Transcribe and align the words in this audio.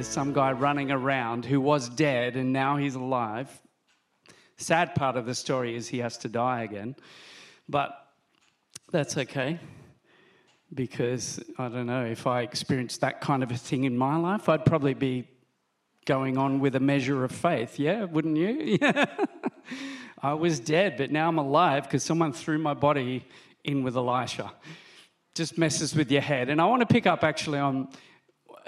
there's 0.00 0.08
some 0.08 0.32
guy 0.32 0.50
running 0.50 0.90
around 0.90 1.44
who 1.44 1.60
was 1.60 1.90
dead 1.90 2.34
and 2.34 2.54
now 2.54 2.78
he's 2.78 2.94
alive. 2.94 3.50
Sad 4.56 4.94
part 4.94 5.14
of 5.14 5.26
the 5.26 5.34
story 5.34 5.76
is 5.76 5.88
he 5.88 5.98
has 5.98 6.16
to 6.18 6.28
die 6.30 6.62
again. 6.62 6.96
But 7.68 7.94
that's 8.90 9.18
okay 9.18 9.58
because 10.72 11.38
I 11.58 11.68
don't 11.68 11.84
know 11.84 12.06
if 12.06 12.26
I 12.26 12.40
experienced 12.40 13.02
that 13.02 13.20
kind 13.20 13.42
of 13.42 13.50
a 13.50 13.58
thing 13.58 13.84
in 13.84 13.94
my 13.94 14.16
life, 14.16 14.48
I'd 14.48 14.64
probably 14.64 14.94
be 14.94 15.28
going 16.06 16.38
on 16.38 16.60
with 16.60 16.76
a 16.76 16.80
measure 16.80 17.22
of 17.22 17.30
faith. 17.30 17.78
Yeah, 17.78 18.04
wouldn't 18.04 18.38
you? 18.38 18.78
Yeah. 18.80 19.04
I 20.22 20.32
was 20.32 20.60
dead, 20.60 20.96
but 20.96 21.10
now 21.10 21.28
I'm 21.28 21.36
alive 21.36 21.82
because 21.82 22.02
someone 22.02 22.32
threw 22.32 22.56
my 22.56 22.72
body 22.72 23.26
in 23.64 23.82
with 23.82 23.98
Elisha. 23.98 24.50
Just 25.34 25.58
messes 25.58 25.94
with 25.94 26.10
your 26.10 26.22
head. 26.22 26.48
And 26.48 26.58
I 26.58 26.64
want 26.64 26.80
to 26.80 26.86
pick 26.86 27.06
up 27.06 27.22
actually 27.22 27.58
on 27.58 27.90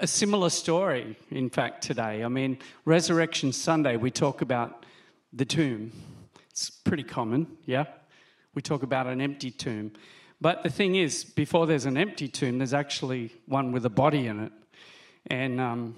a 0.03 0.07
similar 0.07 0.49
story, 0.49 1.15
in 1.31 1.49
fact, 1.49 1.81
today. 1.81 2.25
I 2.25 2.27
mean, 2.27 2.57
Resurrection 2.83 3.53
Sunday, 3.53 3.95
we 3.95 4.11
talk 4.11 4.41
about 4.41 4.85
the 5.31 5.45
tomb. 5.45 5.93
It's 6.49 6.69
pretty 6.69 7.03
common, 7.03 7.47
yeah? 7.65 7.85
We 8.53 8.61
talk 8.61 8.83
about 8.83 9.07
an 9.07 9.21
empty 9.21 9.49
tomb. 9.49 9.93
But 10.41 10.61
the 10.61 10.69
thing 10.69 10.95
is, 10.95 11.23
before 11.23 11.67
there's 11.67 11.85
an 11.85 11.95
empty 11.95 12.27
tomb, 12.27 12.57
there's 12.57 12.73
actually 12.73 13.31
one 13.45 13.71
with 13.71 13.85
a 13.85 13.89
body 13.89 14.27
in 14.27 14.41
it. 14.41 14.51
And, 15.27 15.61
um, 15.61 15.95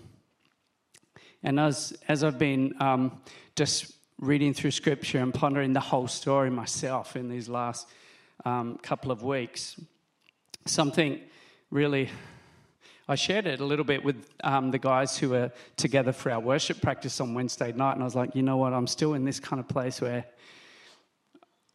and 1.42 1.60
as, 1.60 1.98
as 2.08 2.24
I've 2.24 2.38
been 2.38 2.80
um, 2.80 3.20
just 3.56 3.92
reading 4.20 4.54
through 4.54 4.70
scripture 4.70 5.18
and 5.18 5.34
pondering 5.34 5.74
the 5.74 5.80
whole 5.80 6.08
story 6.08 6.52
myself 6.52 7.16
in 7.16 7.28
these 7.28 7.50
last 7.50 7.88
um, 8.46 8.78
couple 8.84 9.12
of 9.12 9.24
weeks, 9.24 9.82
something 10.68 11.20
really 11.72 12.12
I 13.08 13.14
shared 13.14 13.46
it 13.46 13.60
a 13.60 13.66
little 13.66 13.86
bit 13.86 14.04
with 14.04 14.26
um, 14.44 14.72
the 14.72 14.80
guys 14.80 15.16
who 15.16 15.30
were 15.30 15.52
together 15.78 16.12
for 16.12 16.32
our 16.32 16.40
worship 16.40 16.82
practice 16.82 17.22
on 17.22 17.36
Wednesday 17.36 17.72
night, 17.72 17.94
and 17.94 18.02
I 18.02 18.06
was 18.06 18.16
like, 18.16 18.36
you 18.36 18.42
know 18.42 18.58
what, 18.58 18.74
I'm 18.74 18.88
still 18.88 19.14
in 19.14 19.24
this 19.24 19.40
kind 19.40 19.60
of 19.60 19.68
place 19.68 20.02
where 20.02 20.26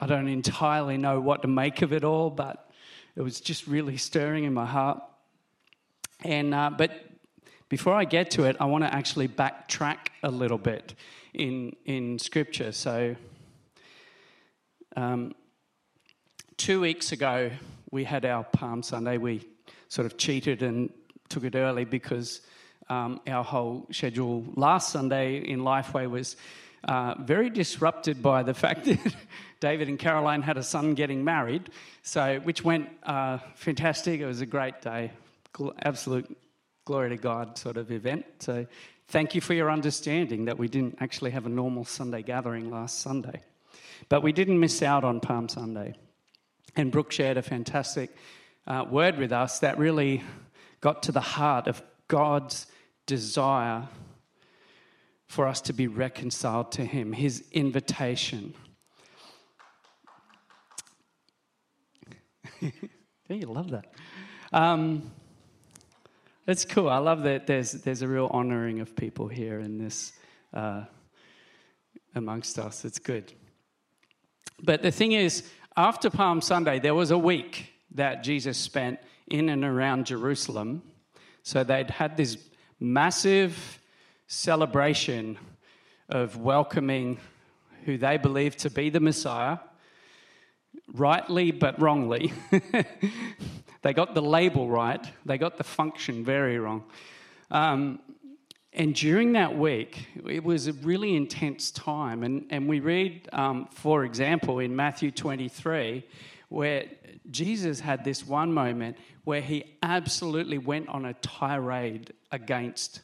I 0.00 0.06
don't 0.06 0.26
entirely 0.26 0.96
know 0.96 1.20
what 1.20 1.42
to 1.42 1.48
make 1.48 1.82
of 1.82 1.92
it 1.92 2.02
all, 2.02 2.30
but 2.30 2.70
it 3.14 3.22
was 3.22 3.40
just 3.40 3.68
really 3.68 3.96
stirring 3.96 4.42
in 4.42 4.52
my 4.52 4.66
heart. 4.66 5.02
And 6.24 6.52
uh, 6.52 6.70
but 6.76 6.90
before 7.68 7.94
I 7.94 8.06
get 8.06 8.32
to 8.32 8.44
it, 8.44 8.56
I 8.58 8.64
want 8.64 8.82
to 8.82 8.92
actually 8.92 9.28
backtrack 9.28 10.08
a 10.24 10.30
little 10.32 10.58
bit 10.58 10.94
in 11.32 11.76
in 11.84 12.18
Scripture. 12.18 12.72
So, 12.72 13.14
um, 14.96 15.34
two 16.56 16.80
weeks 16.80 17.12
ago, 17.12 17.52
we 17.92 18.02
had 18.02 18.24
our 18.24 18.42
Palm 18.42 18.82
Sunday. 18.82 19.16
We 19.16 19.46
sort 19.88 20.06
of 20.06 20.18
cheated 20.18 20.62
and 20.62 20.90
took 21.30 21.44
it 21.44 21.54
early 21.54 21.84
because 21.84 22.42
um, 22.88 23.20
our 23.26 23.44
whole 23.44 23.86
schedule 23.90 24.44
last 24.56 24.90
Sunday 24.90 25.38
in 25.38 25.60
Lifeway 25.60 26.10
was 26.10 26.36
uh, 26.84 27.14
very 27.20 27.48
disrupted 27.48 28.22
by 28.22 28.42
the 28.42 28.54
fact 28.54 28.84
that 28.86 29.14
David 29.60 29.88
and 29.88 29.98
Caroline 29.98 30.42
had 30.42 30.58
a 30.58 30.62
son 30.62 30.94
getting 30.94 31.24
married, 31.24 31.70
so 32.02 32.40
which 32.40 32.64
went 32.64 32.88
uh, 33.04 33.38
fantastic. 33.54 34.20
It 34.20 34.26
was 34.26 34.40
a 34.40 34.46
great 34.46 34.82
day, 34.82 35.12
absolute 35.82 36.36
glory 36.84 37.10
to 37.10 37.16
God 37.16 37.56
sort 37.56 37.76
of 37.76 37.92
event. 37.92 38.24
So 38.40 38.66
thank 39.08 39.34
you 39.34 39.40
for 39.40 39.54
your 39.54 39.70
understanding 39.70 40.46
that 40.46 40.58
we 40.58 40.68
didn't 40.68 40.96
actually 41.00 41.30
have 41.30 41.46
a 41.46 41.50
normal 41.50 41.84
Sunday 41.84 42.22
gathering 42.22 42.70
last 42.70 43.00
Sunday, 43.00 43.42
but 44.08 44.22
we 44.22 44.32
didn't 44.32 44.58
miss 44.58 44.82
out 44.82 45.04
on 45.04 45.20
Palm 45.20 45.48
Sunday. 45.48 45.94
And 46.76 46.90
Brooke 46.90 47.12
shared 47.12 47.36
a 47.36 47.42
fantastic 47.42 48.10
uh, 48.66 48.84
word 48.88 49.18
with 49.18 49.32
us 49.32 49.58
that 49.60 49.78
really 49.78 50.22
got 50.80 51.02
to 51.04 51.12
the 51.12 51.20
heart 51.20 51.66
of 51.66 51.82
God's 52.08 52.66
desire 53.06 53.88
for 55.28 55.46
us 55.46 55.60
to 55.62 55.72
be 55.72 55.86
reconciled 55.86 56.72
to 56.72 56.84
Him, 56.84 57.12
His 57.12 57.44
invitation. 57.52 58.54
you 63.28 63.46
love 63.46 63.70
that. 63.70 63.86
Um, 64.52 65.12
it's 66.46 66.64
cool. 66.64 66.88
I 66.88 66.98
love 66.98 67.22
that 67.22 67.46
there's, 67.46 67.72
there's 67.72 68.02
a 68.02 68.08
real 68.08 68.28
honoring 68.32 68.80
of 68.80 68.96
people 68.96 69.28
here 69.28 69.60
in 69.60 69.78
this 69.78 70.12
uh, 70.52 70.84
amongst 72.14 72.58
us. 72.58 72.84
It's 72.84 72.98
good. 72.98 73.32
But 74.62 74.82
the 74.82 74.90
thing 74.90 75.12
is, 75.12 75.44
after 75.76 76.10
Palm 76.10 76.40
Sunday, 76.40 76.80
there 76.80 76.94
was 76.94 77.10
a 77.12 77.18
week 77.18 77.72
that 77.92 78.24
Jesus 78.24 78.58
spent 78.58 78.98
in 79.30 79.48
and 79.48 79.64
around 79.64 80.06
Jerusalem. 80.06 80.82
So 81.42 81.64
they'd 81.64 81.90
had 81.90 82.16
this 82.16 82.36
massive 82.78 83.78
celebration 84.26 85.38
of 86.08 86.36
welcoming 86.36 87.18
who 87.84 87.96
they 87.96 88.16
believed 88.16 88.58
to 88.60 88.70
be 88.70 88.90
the 88.90 89.00
Messiah, 89.00 89.58
rightly 90.92 91.50
but 91.50 91.80
wrongly. 91.80 92.32
they 93.82 93.92
got 93.92 94.14
the 94.14 94.22
label 94.22 94.68
right, 94.68 95.04
they 95.24 95.38
got 95.38 95.56
the 95.56 95.64
function 95.64 96.24
very 96.24 96.58
wrong. 96.58 96.84
Um, 97.50 98.00
and 98.72 98.94
during 98.94 99.32
that 99.32 99.56
week, 99.56 100.06
it 100.28 100.44
was 100.44 100.68
a 100.68 100.72
really 100.74 101.16
intense 101.16 101.72
time. 101.72 102.22
And, 102.22 102.46
and 102.50 102.68
we 102.68 102.78
read, 102.78 103.28
um, 103.32 103.66
for 103.72 104.04
example, 104.04 104.60
in 104.60 104.76
Matthew 104.76 105.10
23, 105.10 106.04
where 106.50 106.84
Jesus 107.30 107.80
had 107.80 108.04
this 108.04 108.26
one 108.26 108.52
moment 108.52 108.98
where 109.24 109.40
he 109.40 109.76
absolutely 109.82 110.58
went 110.58 110.88
on 110.88 111.06
a 111.06 111.14
tirade 111.14 112.12
against 112.32 113.00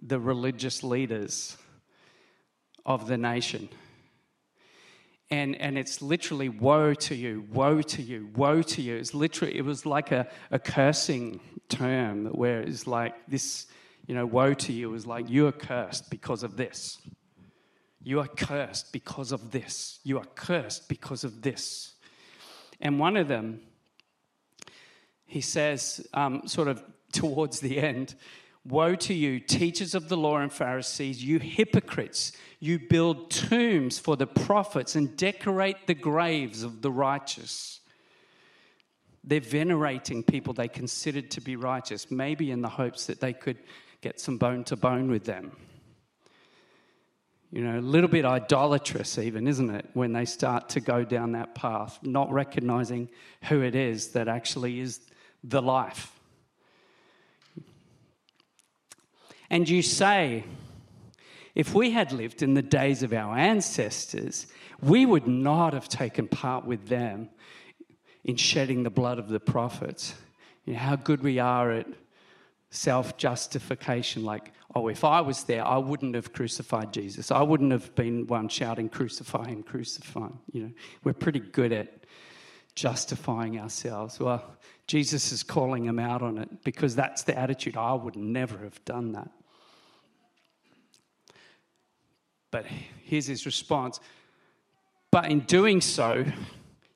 the 0.00 0.20
religious 0.20 0.84
leaders 0.84 1.56
of 2.84 3.08
the 3.08 3.16
nation. 3.16 3.68
And, 5.30 5.56
and 5.56 5.78
it's 5.78 6.02
literally 6.02 6.50
woe 6.50 6.92
to 6.92 7.14
you, 7.14 7.46
woe 7.50 7.80
to 7.80 8.02
you, 8.02 8.28
woe 8.36 8.60
to 8.60 8.82
you. 8.82 8.96
It's 8.96 9.14
literally, 9.14 9.56
it 9.56 9.64
was 9.64 9.86
like 9.86 10.12
a, 10.12 10.28
a 10.50 10.58
cursing 10.58 11.40
term 11.70 12.26
where 12.26 12.60
it's 12.60 12.86
like 12.86 13.14
this, 13.26 13.68
you 14.06 14.14
know, 14.14 14.26
woe 14.26 14.52
to 14.52 14.72
you 14.72 14.92
is 14.92 15.06
like 15.06 15.30
you 15.30 15.46
are 15.46 15.52
cursed 15.52 16.10
because 16.10 16.42
of 16.42 16.58
this. 16.58 16.98
You 18.02 18.20
are 18.20 18.28
cursed 18.28 18.92
because 18.92 19.32
of 19.32 19.50
this. 19.50 20.00
You 20.04 20.18
are 20.18 20.26
cursed 20.34 20.90
because 20.90 21.24
of 21.24 21.40
this. 21.40 21.91
And 22.82 22.98
one 22.98 23.16
of 23.16 23.28
them, 23.28 23.60
he 25.24 25.40
says, 25.40 26.06
um, 26.12 26.42
sort 26.46 26.68
of 26.68 26.84
towards 27.12 27.60
the 27.60 27.78
end, 27.78 28.14
Woe 28.64 28.94
to 28.94 29.14
you, 29.14 29.40
teachers 29.40 29.94
of 29.96 30.08
the 30.08 30.16
law 30.16 30.36
and 30.36 30.52
Pharisees, 30.52 31.24
you 31.24 31.40
hypocrites! 31.40 32.32
You 32.60 32.78
build 32.78 33.30
tombs 33.30 33.98
for 33.98 34.16
the 34.16 34.26
prophets 34.26 34.94
and 34.94 35.16
decorate 35.16 35.88
the 35.88 35.94
graves 35.94 36.62
of 36.62 36.80
the 36.80 36.92
righteous. 36.92 37.80
They're 39.24 39.40
venerating 39.40 40.22
people 40.22 40.54
they 40.54 40.68
considered 40.68 41.28
to 41.32 41.40
be 41.40 41.56
righteous, 41.56 42.08
maybe 42.08 42.52
in 42.52 42.62
the 42.62 42.68
hopes 42.68 43.06
that 43.06 43.20
they 43.20 43.32
could 43.32 43.58
get 44.00 44.20
some 44.20 44.38
bone 44.38 44.62
to 44.64 44.76
bone 44.76 45.10
with 45.10 45.24
them 45.24 45.56
you 47.52 47.62
know, 47.62 47.78
a 47.78 47.80
little 47.80 48.08
bit 48.08 48.24
idolatrous, 48.24 49.18
even, 49.18 49.46
isn't 49.46 49.68
it, 49.68 49.86
when 49.92 50.14
they 50.14 50.24
start 50.24 50.70
to 50.70 50.80
go 50.80 51.04
down 51.04 51.32
that 51.32 51.54
path, 51.54 51.98
not 52.02 52.32
recognizing 52.32 53.10
who 53.44 53.60
it 53.60 53.74
is 53.74 54.08
that 54.12 54.26
actually 54.26 54.80
is 54.80 55.00
the 55.44 55.60
life. 55.60 56.18
And 59.50 59.68
you 59.68 59.82
say, 59.82 60.44
if 61.54 61.74
we 61.74 61.90
had 61.90 62.10
lived 62.10 62.42
in 62.42 62.54
the 62.54 62.62
days 62.62 63.02
of 63.02 63.12
our 63.12 63.36
ancestors, 63.36 64.46
we 64.80 65.04
would 65.04 65.26
not 65.26 65.74
have 65.74 65.90
taken 65.90 66.26
part 66.26 66.64
with 66.64 66.88
them 66.88 67.28
in 68.24 68.36
shedding 68.36 68.82
the 68.82 68.90
blood 68.90 69.18
of 69.18 69.28
the 69.28 69.40
prophets. 69.40 70.14
You 70.64 70.72
know, 70.72 70.78
how 70.78 70.96
good 70.96 71.22
we 71.22 71.38
are 71.38 71.70
at 71.70 71.86
self 72.70 73.18
justification, 73.18 74.24
like, 74.24 74.52
oh, 74.74 74.88
if 74.88 75.04
I 75.04 75.20
was 75.20 75.44
there, 75.44 75.64
I 75.66 75.78
wouldn't 75.78 76.14
have 76.14 76.32
crucified 76.32 76.92
Jesus. 76.92 77.30
I 77.30 77.42
wouldn't 77.42 77.72
have 77.72 77.94
been 77.94 78.26
one 78.26 78.48
shouting, 78.48 78.88
crucify 78.88 79.48
him, 79.48 79.62
crucify 79.62 80.26
him. 80.26 80.38
You 80.52 80.62
know, 80.62 80.70
we're 81.04 81.12
pretty 81.12 81.40
good 81.40 81.72
at 81.72 82.04
justifying 82.74 83.58
ourselves. 83.58 84.18
Well, 84.18 84.44
Jesus 84.86 85.32
is 85.32 85.42
calling 85.42 85.84
him 85.84 85.98
out 85.98 86.22
on 86.22 86.38
it 86.38 86.64
because 86.64 86.96
that's 86.96 87.22
the 87.22 87.38
attitude. 87.38 87.76
I 87.76 87.92
would 87.94 88.16
never 88.16 88.58
have 88.58 88.82
done 88.84 89.12
that. 89.12 89.30
But 92.50 92.66
here's 93.04 93.26
his 93.26 93.46
response. 93.46 94.00
But 95.10 95.30
in 95.30 95.40
doing 95.40 95.80
so, 95.80 96.24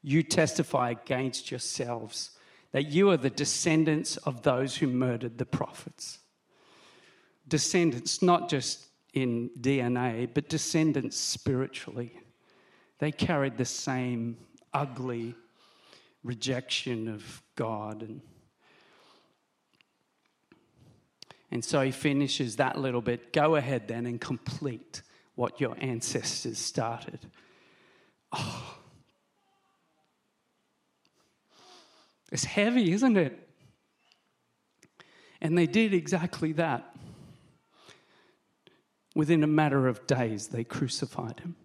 you 0.02 0.22
testify 0.22 0.90
against 0.90 1.50
yourselves 1.50 2.30
that 2.72 2.86
you 2.86 3.10
are 3.10 3.16
the 3.16 3.30
descendants 3.30 4.16
of 4.18 4.42
those 4.42 4.76
who 4.76 4.86
murdered 4.86 5.38
the 5.38 5.46
prophets. 5.46 6.18
Descendants, 7.48 8.22
not 8.22 8.48
just 8.48 8.86
in 9.12 9.50
DNA, 9.60 10.28
but 10.32 10.48
descendants 10.48 11.16
spiritually. 11.16 12.18
They 12.98 13.12
carried 13.12 13.56
the 13.56 13.64
same 13.64 14.36
ugly 14.74 15.34
rejection 16.22 17.08
of 17.08 17.42
God. 17.54 18.02
And, 18.02 18.20
And 21.50 21.64
so 21.64 21.80
he 21.80 21.90
finishes 21.90 22.56
that 22.56 22.78
little 22.78 23.00
bit. 23.00 23.32
Go 23.32 23.56
ahead 23.56 23.88
then 23.88 24.06
and 24.06 24.20
complete 24.20 25.02
what 25.34 25.60
your 25.60 25.76
ancestors 25.80 26.58
started. 26.58 27.20
Oh. 28.32 28.78
It's 32.32 32.44
heavy, 32.44 32.92
isn't 32.92 33.16
it? 33.16 33.48
And 35.40 35.56
they 35.56 35.66
did 35.66 35.94
exactly 35.94 36.52
that. 36.54 36.95
Within 39.16 39.42
a 39.42 39.46
matter 39.46 39.88
of 39.88 40.06
days, 40.06 40.48
they 40.48 40.62
crucified 40.62 41.40
him. 41.40 41.56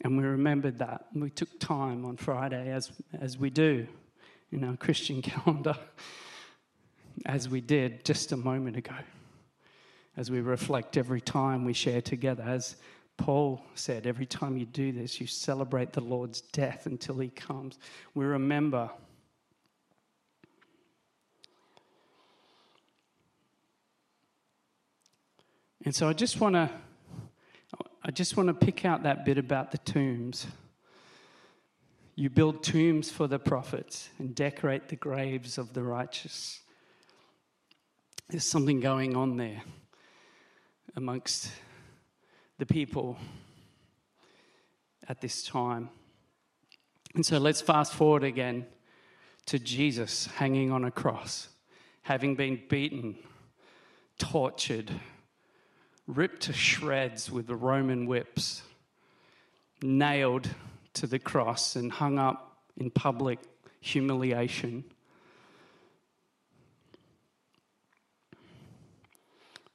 And 0.00 0.16
we 0.16 0.24
remembered 0.24 0.78
that. 0.78 1.04
We 1.14 1.28
took 1.28 1.60
time 1.60 2.06
on 2.06 2.16
Friday, 2.16 2.70
as, 2.70 2.90
as 3.20 3.36
we 3.36 3.50
do 3.50 3.86
in 4.50 4.64
our 4.64 4.74
Christian 4.78 5.20
calendar, 5.22 5.76
as 7.26 7.46
we 7.46 7.60
did 7.60 8.06
just 8.06 8.32
a 8.32 8.38
moment 8.38 8.78
ago, 8.78 8.94
as 10.16 10.30
we 10.30 10.40
reflect 10.40 10.96
every 10.96 11.20
time 11.20 11.66
we 11.66 11.74
share 11.74 12.00
together. 12.00 12.44
As 12.44 12.76
Paul 13.18 13.60
said, 13.74 14.06
every 14.06 14.24
time 14.24 14.56
you 14.56 14.64
do 14.64 14.92
this, 14.92 15.20
you 15.20 15.26
celebrate 15.26 15.92
the 15.92 16.00
Lord's 16.00 16.40
death 16.40 16.86
until 16.86 17.18
he 17.18 17.28
comes. 17.28 17.78
We 18.14 18.24
remember. 18.24 18.90
And 25.86 25.94
so 25.94 26.08
I 26.08 26.14
just 26.14 26.40
want 26.40 26.56
to 26.56 26.68
I 28.02 28.10
just 28.10 28.36
want 28.36 28.48
to 28.48 28.54
pick 28.54 28.84
out 28.84 29.04
that 29.04 29.24
bit 29.24 29.38
about 29.38 29.70
the 29.70 29.78
tombs. 29.78 30.48
You 32.16 32.28
build 32.28 32.64
tombs 32.64 33.08
for 33.08 33.28
the 33.28 33.38
prophets 33.38 34.08
and 34.18 34.34
decorate 34.34 34.88
the 34.88 34.96
graves 34.96 35.58
of 35.58 35.74
the 35.74 35.84
righteous. 35.84 36.60
There's 38.28 38.42
something 38.42 38.80
going 38.80 39.14
on 39.14 39.36
there 39.36 39.62
amongst 40.96 41.52
the 42.58 42.66
people 42.66 43.16
at 45.08 45.20
this 45.20 45.44
time. 45.44 45.88
And 47.14 47.24
so 47.24 47.38
let's 47.38 47.60
fast 47.60 47.92
forward 47.92 48.24
again 48.24 48.66
to 49.46 49.60
Jesus 49.60 50.26
hanging 50.26 50.72
on 50.72 50.84
a 50.84 50.90
cross, 50.90 51.48
having 52.02 52.34
been 52.34 52.60
beaten, 52.68 53.16
tortured, 54.18 54.90
ripped 56.06 56.42
to 56.42 56.52
shreds 56.52 57.30
with 57.30 57.46
the 57.46 57.56
Roman 57.56 58.06
whips, 58.06 58.62
nailed 59.82 60.48
to 60.94 61.06
the 61.06 61.18
cross, 61.18 61.76
and 61.76 61.90
hung 61.90 62.18
up 62.18 62.58
in 62.76 62.90
public 62.90 63.38
humiliation. 63.80 64.84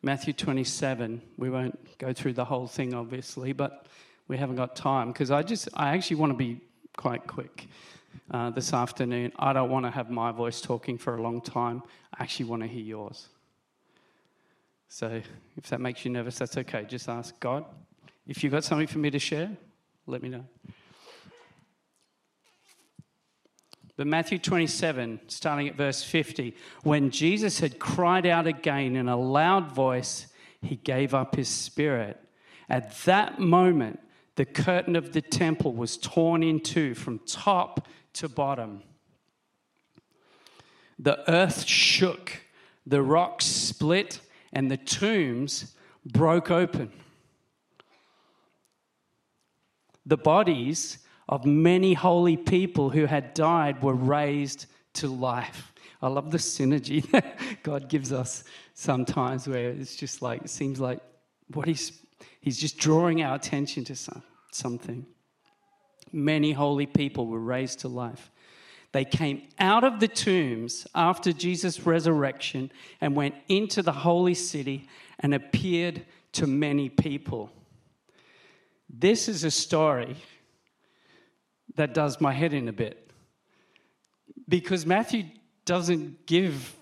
Matthew 0.03 0.33
27, 0.33 1.21
we 1.37 1.49
won't 1.49 1.97
go 1.99 2.11
through 2.11 2.33
the 2.33 2.45
whole 2.45 2.65
thing 2.65 2.93
obviously, 2.95 3.53
but 3.53 3.85
we 4.27 4.37
haven't 4.37 4.55
got 4.55 4.75
time 4.75 5.11
because 5.11 5.29
I 5.29 5.43
just, 5.43 5.69
I 5.75 5.95
actually 5.95 6.17
want 6.17 6.31
to 6.31 6.37
be 6.37 6.59
quite 6.97 7.27
quick 7.27 7.67
uh, 8.31 8.49
this 8.49 8.73
afternoon. 8.73 9.31
I 9.37 9.53
don't 9.53 9.69
want 9.69 9.85
to 9.85 9.91
have 9.91 10.09
my 10.09 10.31
voice 10.31 10.59
talking 10.59 10.97
for 10.97 11.15
a 11.15 11.21
long 11.21 11.41
time. 11.41 11.83
I 12.17 12.23
actually 12.23 12.47
want 12.47 12.63
to 12.63 12.67
hear 12.67 12.81
yours. 12.81 13.27
So 14.93 15.21
if 15.55 15.67
that 15.67 15.79
makes 15.79 16.03
you 16.03 16.11
nervous, 16.11 16.37
that's 16.37 16.57
okay. 16.57 16.83
Just 16.83 17.07
ask 17.07 17.39
God. 17.39 17.63
If 18.27 18.43
you've 18.43 18.51
got 18.51 18.65
something 18.65 18.87
for 18.87 18.97
me 18.99 19.09
to 19.09 19.19
share, 19.19 19.49
let 20.05 20.21
me 20.21 20.27
know. 20.27 20.43
But 23.95 24.07
Matthew 24.07 24.37
27, 24.37 25.21
starting 25.27 25.69
at 25.69 25.75
verse 25.75 26.03
50, 26.03 26.57
when 26.83 27.09
Jesus 27.09 27.61
had 27.61 27.79
cried 27.79 28.25
out 28.25 28.47
again 28.47 28.97
in 28.97 29.07
a 29.07 29.15
loud 29.15 29.71
voice, 29.71 30.27
he 30.61 30.75
gave 30.75 31.13
up 31.13 31.37
his 31.37 31.47
spirit. 31.47 32.19
At 32.67 32.93
that 33.05 33.39
moment, 33.39 34.01
the 34.35 34.45
curtain 34.45 34.97
of 34.97 35.13
the 35.13 35.21
temple 35.21 35.71
was 35.71 35.95
torn 35.95 36.43
in 36.43 36.59
two 36.59 36.95
from 36.95 37.19
top 37.19 37.87
to 38.15 38.27
bottom. 38.27 38.83
The 40.99 41.23
earth 41.31 41.65
shook, 41.65 42.41
the 42.85 43.01
rocks 43.01 43.45
split 43.45 44.19
and 44.53 44.69
the 44.69 44.77
tombs 44.77 45.75
broke 46.05 46.51
open. 46.51 46.91
The 50.05 50.17
bodies 50.17 50.97
of 51.29 51.45
many 51.45 51.93
holy 51.93 52.37
people 52.37 52.89
who 52.89 53.05
had 53.05 53.33
died 53.33 53.81
were 53.81 53.93
raised 53.93 54.65
to 54.93 55.07
life. 55.07 55.71
I 56.01 56.07
love 56.07 56.31
the 56.31 56.37
synergy 56.37 57.09
that 57.11 57.37
God 57.63 57.87
gives 57.87 58.11
us 58.11 58.43
sometimes, 58.73 59.47
where 59.47 59.69
it's 59.69 59.95
just 59.95 60.21
like, 60.21 60.41
it 60.41 60.49
seems 60.49 60.79
like 60.79 60.99
what 61.53 61.67
he's, 61.67 62.01
he's 62.39 62.57
just 62.57 62.77
drawing 62.77 63.21
our 63.21 63.35
attention 63.35 63.83
to 63.85 63.95
some, 63.95 64.23
something. 64.51 65.05
Many 66.11 66.51
holy 66.51 66.87
people 66.87 67.27
were 67.27 67.39
raised 67.39 67.79
to 67.79 67.87
life. 67.87 68.31
They 68.91 69.05
came 69.05 69.43
out 69.57 69.83
of 69.83 69.99
the 69.99 70.07
tombs 70.07 70.85
after 70.93 71.31
Jesus' 71.31 71.85
resurrection 71.85 72.71
and 72.99 73.15
went 73.15 73.35
into 73.47 73.81
the 73.81 73.91
holy 73.91 74.33
city 74.33 74.87
and 75.19 75.33
appeared 75.33 76.05
to 76.33 76.47
many 76.47 76.89
people. 76.89 77.51
This 78.89 79.29
is 79.29 79.43
a 79.43 79.51
story 79.51 80.17
that 81.75 81.93
does 81.93 82.19
my 82.19 82.33
head 82.33 82.53
in 82.53 82.67
a 82.67 82.73
bit 82.73 83.09
because 84.47 84.85
Matthew 84.85 85.23
doesn't 85.63 86.25
give 86.25 86.75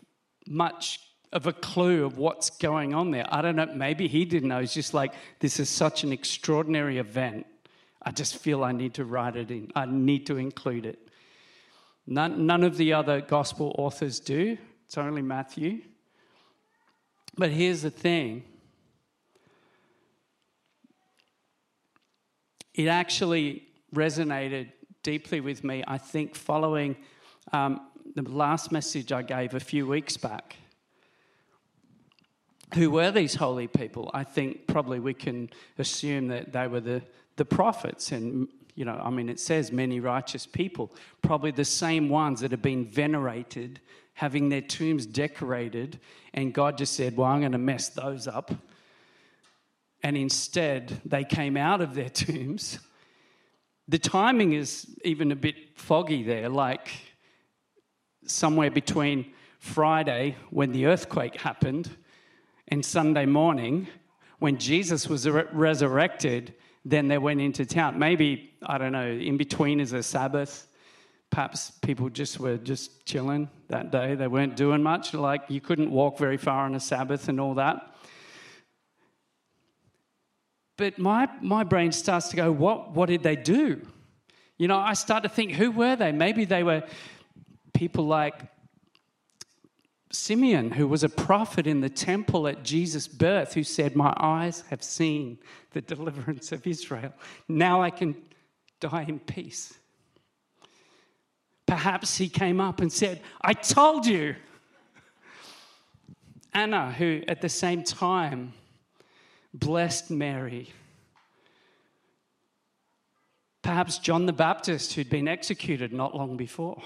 much 0.47 0.99
of 1.31 1.45
a 1.45 1.53
clue 1.53 2.05
of 2.05 2.17
what's 2.17 2.49
going 2.49 2.95
on 2.95 3.11
there. 3.11 3.25
I 3.29 3.43
don't 3.43 3.55
know, 3.55 3.67
maybe 3.67 4.07
he 4.07 4.25
didn't 4.25 4.49
know. 4.49 4.57
It's 4.57 4.73
just 4.73 4.95
like, 4.95 5.13
this 5.39 5.59
is 5.59 5.69
such 5.69 6.03
an 6.03 6.11
extraordinary 6.11 6.97
event. 6.97 7.45
I 8.01 8.09
just 8.11 8.37
feel 8.37 8.63
I 8.63 8.71
need 8.71 8.95
to 8.95 9.05
write 9.05 9.35
it 9.35 9.51
in, 9.51 9.71
I 9.75 9.85
need 9.85 10.25
to 10.27 10.37
include 10.37 10.87
it. 10.87 11.08
None, 12.11 12.47
none 12.47 12.63
of 12.63 12.75
the 12.75 12.91
other 12.93 13.21
gospel 13.21 13.75
authors 13.77 14.19
do, 14.19 14.57
it's 14.83 14.97
only 14.97 15.21
Matthew. 15.21 15.81
But 17.37 17.51
here's 17.51 17.83
the 17.83 17.91
thing 17.91 18.43
it 22.73 22.87
actually 22.87 23.67
resonated 23.93 24.71
deeply 25.03 25.39
with 25.39 25.63
me, 25.63 25.83
I 25.85 25.99
think, 25.99 26.33
following 26.33 26.95
um, 27.53 27.81
the 28.15 28.23
last 28.23 28.71
message 28.71 29.11
I 29.11 29.21
gave 29.21 29.53
a 29.53 29.59
few 29.59 29.85
weeks 29.85 30.17
back. 30.17 30.55
Who 32.73 32.89
were 32.89 33.11
these 33.11 33.35
holy 33.35 33.67
people? 33.67 34.09
I 34.15 34.23
think 34.23 34.65
probably 34.65 34.99
we 34.99 35.13
can 35.13 35.51
assume 35.77 36.29
that 36.29 36.53
they 36.53 36.65
were 36.65 36.81
the, 36.81 37.03
the 37.35 37.45
prophets 37.45 38.11
and 38.11 38.47
you 38.79 38.85
know, 38.85 38.97
I 39.03 39.09
mean, 39.09 39.27
it 39.27 39.41
says 39.41 39.73
many 39.73 39.99
righteous 39.99 40.45
people, 40.45 40.95
probably 41.21 41.51
the 41.51 41.65
same 41.65 42.07
ones 42.07 42.39
that 42.39 42.51
have 42.51 42.61
been 42.61 42.85
venerated, 42.85 43.81
having 44.13 44.47
their 44.47 44.61
tombs 44.61 45.05
decorated, 45.05 45.99
and 46.33 46.53
God 46.53 46.77
just 46.77 46.93
said, 46.93 47.17
Well, 47.17 47.27
I'm 47.27 47.41
going 47.41 47.51
to 47.51 47.57
mess 47.57 47.89
those 47.89 48.25
up. 48.25 48.51
And 50.01 50.15
instead, 50.15 51.01
they 51.03 51.25
came 51.25 51.57
out 51.57 51.81
of 51.81 51.93
their 51.93 52.09
tombs. 52.09 52.79
The 53.89 53.99
timing 53.99 54.53
is 54.53 54.87
even 55.03 55.33
a 55.33 55.35
bit 55.35 55.77
foggy 55.77 56.23
there, 56.23 56.47
like 56.47 56.89
somewhere 58.27 58.71
between 58.71 59.33
Friday, 59.59 60.37
when 60.51 60.71
the 60.71 60.85
earthquake 60.85 61.35
happened, 61.41 61.89
and 62.69 62.85
Sunday 62.85 63.25
morning, 63.25 63.89
when 64.37 64.57
Jesus 64.57 65.09
was 65.09 65.27
resurrected 65.27 66.53
then 66.85 67.07
they 67.07 67.17
went 67.17 67.41
into 67.41 67.65
town. 67.65 67.99
Maybe, 67.99 68.51
I 68.63 68.77
don't 68.77 68.91
know, 68.91 69.07
in 69.07 69.37
between 69.37 69.79
is 69.79 69.93
a 69.93 70.03
Sabbath. 70.03 70.67
Perhaps 71.29 71.71
people 71.81 72.09
just 72.09 72.39
were 72.39 72.57
just 72.57 73.05
chilling 73.05 73.49
that 73.67 73.91
day. 73.91 74.15
They 74.15 74.27
weren't 74.27 74.55
doing 74.55 74.81
much. 74.81 75.13
Like 75.13 75.43
you 75.49 75.61
couldn't 75.61 75.91
walk 75.91 76.17
very 76.17 76.37
far 76.37 76.65
on 76.65 76.75
a 76.75 76.79
Sabbath 76.79 77.27
and 77.29 77.39
all 77.39 77.55
that. 77.55 77.95
But 80.77 80.97
my, 80.97 81.27
my 81.41 81.65
brain 81.65 81.91
starts 81.91 82.29
to 82.29 82.37
go, 82.37 82.51
what, 82.51 82.93
what 82.93 83.09
did 83.09 83.21
they 83.21 83.35
do? 83.35 83.85
You 84.57 84.67
know, 84.69 84.77
I 84.77 84.93
start 84.93 85.23
to 85.23 85.29
think, 85.29 85.51
who 85.51 85.71
were 85.71 85.95
they? 85.97 86.11
Maybe 86.13 86.45
they 86.45 86.63
were 86.63 86.83
people 87.73 88.07
like 88.07 88.35
Simeon, 90.11 90.71
who 90.71 90.87
was 90.87 91.03
a 91.03 91.09
prophet 91.09 91.67
in 91.67 91.81
the 91.81 91.89
temple 91.89 92.47
at 92.47 92.63
Jesus' 92.63 93.07
birth, 93.07 93.53
who 93.53 93.63
said, 93.63 93.95
My 93.95 94.13
eyes 94.17 94.63
have 94.69 94.81
seen 94.81 95.37
the 95.71 95.81
deliverance 95.81 96.51
of 96.51 96.65
Israel. 96.65 97.13
Now 97.47 97.83
I 97.83 97.91
can 97.91 98.15
die 98.79 99.05
in 99.07 99.19
peace. 99.19 99.73
Perhaps 101.67 102.17
he 102.17 102.27
came 102.27 102.59
up 102.59 102.81
and 102.81 102.91
said, 102.91 103.21
I 103.41 103.53
told 103.53 104.07
you. 104.07 104.35
Anna, 106.53 106.91
who 106.91 107.21
at 107.27 107.41
the 107.41 107.49
same 107.49 107.83
time 107.83 108.53
blessed 109.53 110.09
Mary. 110.09 110.69
Perhaps 113.61 113.99
John 113.99 114.25
the 114.25 114.33
Baptist, 114.33 114.93
who'd 114.93 115.11
been 115.11 115.27
executed 115.27 115.93
not 115.93 116.15
long 116.15 116.37
before. 116.37 116.81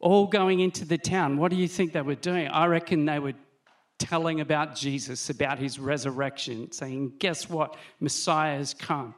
All 0.00 0.26
going 0.26 0.60
into 0.60 0.84
the 0.84 0.98
town. 0.98 1.38
What 1.38 1.50
do 1.50 1.56
you 1.56 1.68
think 1.68 1.92
they 1.92 2.02
were 2.02 2.14
doing? 2.14 2.48
I 2.48 2.66
reckon 2.66 3.04
they 3.04 3.18
were 3.18 3.34
telling 3.98 4.40
about 4.40 4.76
Jesus, 4.76 5.28
about 5.28 5.58
his 5.58 5.78
resurrection, 5.78 6.70
saying, 6.72 7.14
Guess 7.18 7.48
what? 7.48 7.76
Messiah 8.00 8.56
has 8.56 8.74
come. 8.74 9.14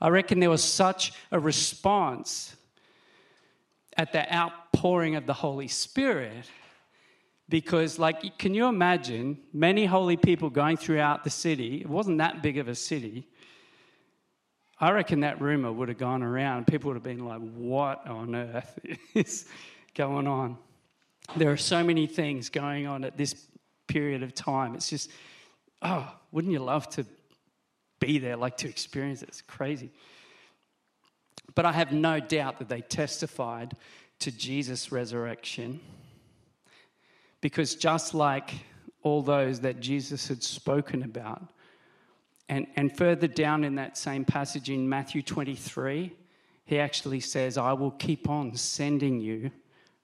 I 0.00 0.08
reckon 0.08 0.40
there 0.40 0.50
was 0.50 0.64
such 0.64 1.12
a 1.30 1.38
response 1.38 2.54
at 3.96 4.12
the 4.12 4.32
outpouring 4.34 5.16
of 5.16 5.26
the 5.26 5.34
Holy 5.34 5.68
Spirit 5.68 6.46
because 7.50 7.98
like 7.98 8.38
can 8.38 8.54
you 8.54 8.66
imagine 8.66 9.36
many 9.52 9.84
holy 9.84 10.16
people 10.16 10.48
going 10.48 10.76
throughout 10.76 11.24
the 11.24 11.30
city 11.30 11.80
it 11.80 11.88
wasn't 11.88 12.16
that 12.16 12.42
big 12.42 12.58
of 12.58 12.68
a 12.68 12.74
city 12.74 13.26
i 14.78 14.90
reckon 14.90 15.20
that 15.20 15.40
rumor 15.40 15.70
would 15.72 15.88
have 15.88 15.98
gone 15.98 16.22
around 16.22 16.66
people 16.66 16.88
would 16.88 16.94
have 16.94 17.02
been 17.02 17.26
like 17.26 17.40
what 17.56 18.06
on 18.06 18.34
earth 18.34 18.78
is 19.14 19.46
going 19.94 20.26
on. 20.26 20.56
There 21.36 21.50
are 21.50 21.56
so 21.56 21.82
many 21.84 22.06
things 22.06 22.48
going 22.48 22.86
on 22.86 23.04
at 23.04 23.16
this 23.16 23.46
period 23.86 24.22
of 24.22 24.34
time. 24.34 24.74
It's 24.74 24.90
just 24.90 25.10
oh 25.82 26.12
wouldn't 26.32 26.52
you 26.52 26.60
love 26.60 26.88
to 26.90 27.04
be 27.98 28.18
there 28.18 28.36
like 28.36 28.56
to 28.58 28.68
experience 28.68 29.22
it? 29.22 29.28
It's 29.28 29.42
crazy. 29.42 29.90
But 31.54 31.66
i 31.66 31.72
have 31.72 31.92
no 31.92 32.20
doubt 32.20 32.58
that 32.60 32.68
they 32.68 32.80
testified 32.80 33.76
to 34.20 34.30
jesus 34.30 34.92
resurrection 34.92 35.80
because 37.40 37.74
just 37.74 38.14
like 38.14 38.52
all 39.02 39.22
those 39.22 39.60
that 39.60 39.80
Jesus 39.80 40.28
had 40.28 40.42
spoken 40.42 41.02
about, 41.02 41.42
and, 42.48 42.66
and 42.76 42.96
further 42.96 43.28
down 43.28 43.64
in 43.64 43.76
that 43.76 43.96
same 43.96 44.24
passage 44.24 44.70
in 44.70 44.88
Matthew 44.88 45.22
23, 45.22 46.12
he 46.64 46.78
actually 46.78 47.20
says, 47.20 47.56
I 47.56 47.72
will 47.72 47.92
keep 47.92 48.28
on 48.28 48.54
sending 48.56 49.20
you 49.20 49.50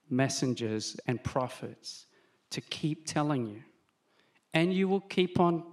messengers 0.08 0.96
and 1.06 1.22
prophets 1.22 2.06
to 2.50 2.60
keep 2.60 3.06
telling 3.06 3.46
you. 3.46 3.62
And 4.54 4.72
you 4.72 4.88
will 4.88 5.00
keep 5.00 5.38
on 5.40 5.64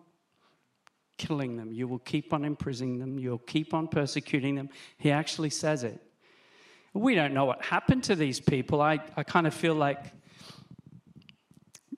killing 1.17 1.55
them. 1.55 1.71
You 1.71 1.87
will 1.87 1.99
keep 1.99 2.33
on 2.33 2.43
imprisoning 2.43 2.99
them. 2.99 3.19
You'll 3.19 3.37
keep 3.37 3.73
on 3.73 3.87
persecuting 3.87 4.55
them. 4.55 4.69
He 4.97 5.11
actually 5.11 5.51
says 5.51 5.83
it. 5.83 6.01
We 6.93 7.15
don't 7.15 7.33
know 7.33 7.45
what 7.45 7.63
happened 7.63 8.03
to 8.05 8.15
these 8.15 8.39
people. 8.39 8.81
I, 8.81 8.99
I 9.15 9.23
kind 9.23 9.47
of 9.47 9.53
feel 9.53 9.73
like 9.73 10.03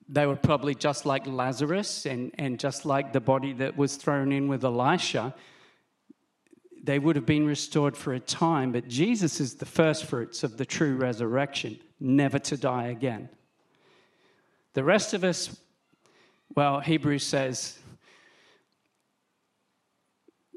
they 0.08 0.26
were 0.26 0.36
probably 0.36 0.74
just 0.74 1.04
like 1.04 1.26
Lazarus 1.26 2.06
and, 2.06 2.30
and 2.38 2.58
just 2.58 2.86
like 2.86 3.12
the 3.12 3.20
body 3.20 3.52
that 3.54 3.76
was 3.76 3.96
thrown 3.96 4.32
in 4.32 4.48
with 4.48 4.64
Elisha. 4.64 5.34
They 6.82 6.98
would 6.98 7.16
have 7.16 7.26
been 7.26 7.46
restored 7.46 7.96
for 7.96 8.14
a 8.14 8.20
time, 8.20 8.70
but 8.70 8.86
Jesus 8.86 9.40
is 9.40 9.56
the 9.56 9.66
first 9.66 10.04
fruits 10.04 10.44
of 10.44 10.56
the 10.56 10.64
true 10.64 10.96
resurrection, 10.96 11.80
never 12.00 12.38
to 12.38 12.56
die 12.56 12.88
again. 12.88 13.28
The 14.74 14.84
rest 14.84 15.14
of 15.14 15.24
us, 15.24 15.56
well, 16.54 16.80
Hebrews 16.80 17.24
says 17.24 17.78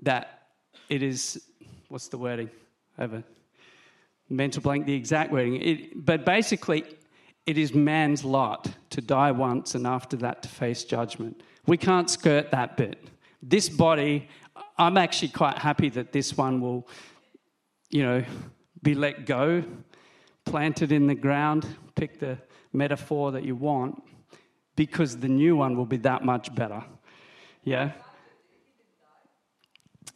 that 0.01 0.47
it 0.89 1.03
is, 1.03 1.41
what's 1.87 2.07
the 2.07 2.17
wording? 2.17 2.49
Over 2.97 3.23
mental 4.29 4.61
blank, 4.61 4.85
the 4.85 4.93
exact 4.93 5.31
wording. 5.31 5.61
It, 5.61 6.05
but 6.05 6.25
basically, 6.25 6.83
it 7.45 7.57
is 7.57 7.73
man's 7.73 8.23
lot 8.23 8.69
to 8.91 9.01
die 9.01 9.31
once 9.31 9.75
and 9.75 9.87
after 9.87 10.15
that 10.17 10.43
to 10.43 10.49
face 10.49 10.83
judgment. 10.83 11.41
We 11.65 11.77
can't 11.77 12.09
skirt 12.09 12.51
that 12.51 12.77
bit. 12.77 13.03
This 13.41 13.69
body, 13.69 14.27
I'm 14.77 14.97
actually 14.97 15.29
quite 15.29 15.57
happy 15.57 15.89
that 15.89 16.11
this 16.11 16.37
one 16.37 16.61
will, 16.61 16.87
you 17.89 18.03
know, 18.03 18.23
be 18.81 18.93
let 18.93 19.25
go, 19.25 19.63
planted 20.49 20.91
in 20.91 21.07
the 21.07 21.15
ground, 21.15 21.65
pick 21.95 22.19
the 22.19 22.37
metaphor 22.73 23.31
that 23.31 23.43
you 23.43 23.55
want, 23.55 24.01
because 24.75 25.17
the 25.17 25.27
new 25.27 25.55
one 25.55 25.75
will 25.75 25.85
be 25.85 25.97
that 25.97 26.23
much 26.23 26.53
better. 26.55 26.83
Yeah? 27.63 27.91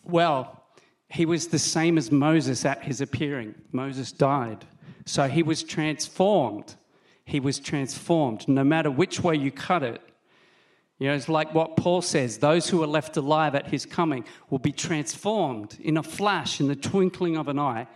Well, 0.03 0.63
he 1.09 1.25
was 1.25 1.47
the 1.47 1.59
same 1.59 1.97
as 1.97 2.11
Moses 2.11 2.65
at 2.65 2.83
his 2.83 3.01
appearing. 3.01 3.55
Moses 3.71 4.11
died. 4.11 4.65
So 5.05 5.27
he 5.27 5.43
was 5.43 5.63
transformed 5.63 6.75
he 7.25 7.39
was 7.39 7.59
transformed. 7.59 8.47
No 8.47 8.63
matter 8.63 8.91
which 8.91 9.21
way 9.21 9.35
you 9.35 9.51
cut 9.51 9.83
it, 9.83 10.01
you 10.99 11.07
know, 11.07 11.15
it's 11.15 11.29
like 11.29 11.53
what 11.53 11.75
Paul 11.75 12.01
says 12.01 12.37
those 12.37 12.69
who 12.69 12.83
are 12.83 12.87
left 12.87 13.17
alive 13.17 13.55
at 13.55 13.67
his 13.67 13.85
coming 13.85 14.25
will 14.49 14.59
be 14.59 14.71
transformed 14.71 15.77
in 15.81 15.97
a 15.97 16.03
flash, 16.03 16.59
in 16.59 16.67
the 16.67 16.75
twinkling 16.75 17.35
of 17.35 17.47
an 17.47 17.59
eye. 17.59 17.87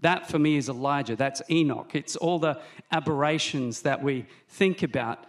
That 0.00 0.28
for 0.28 0.38
me 0.38 0.56
is 0.56 0.68
Elijah. 0.68 1.16
That's 1.16 1.42
Enoch. 1.50 1.94
It's 1.94 2.16
all 2.16 2.38
the 2.38 2.60
aberrations 2.90 3.82
that 3.82 4.02
we 4.02 4.26
think 4.48 4.82
about. 4.82 5.26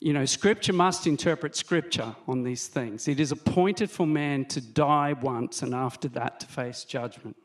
You 0.00 0.12
know, 0.12 0.24
scripture 0.24 0.72
must 0.72 1.06
interpret 1.06 1.56
scripture 1.56 2.14
on 2.26 2.42
these 2.42 2.66
things. 2.66 3.08
It 3.08 3.20
is 3.20 3.32
appointed 3.32 3.90
for 3.90 4.06
man 4.06 4.44
to 4.46 4.60
die 4.60 5.14
once 5.14 5.62
and 5.62 5.74
after 5.74 6.08
that 6.08 6.40
to 6.40 6.46
face 6.46 6.84
judgment. 6.84 7.36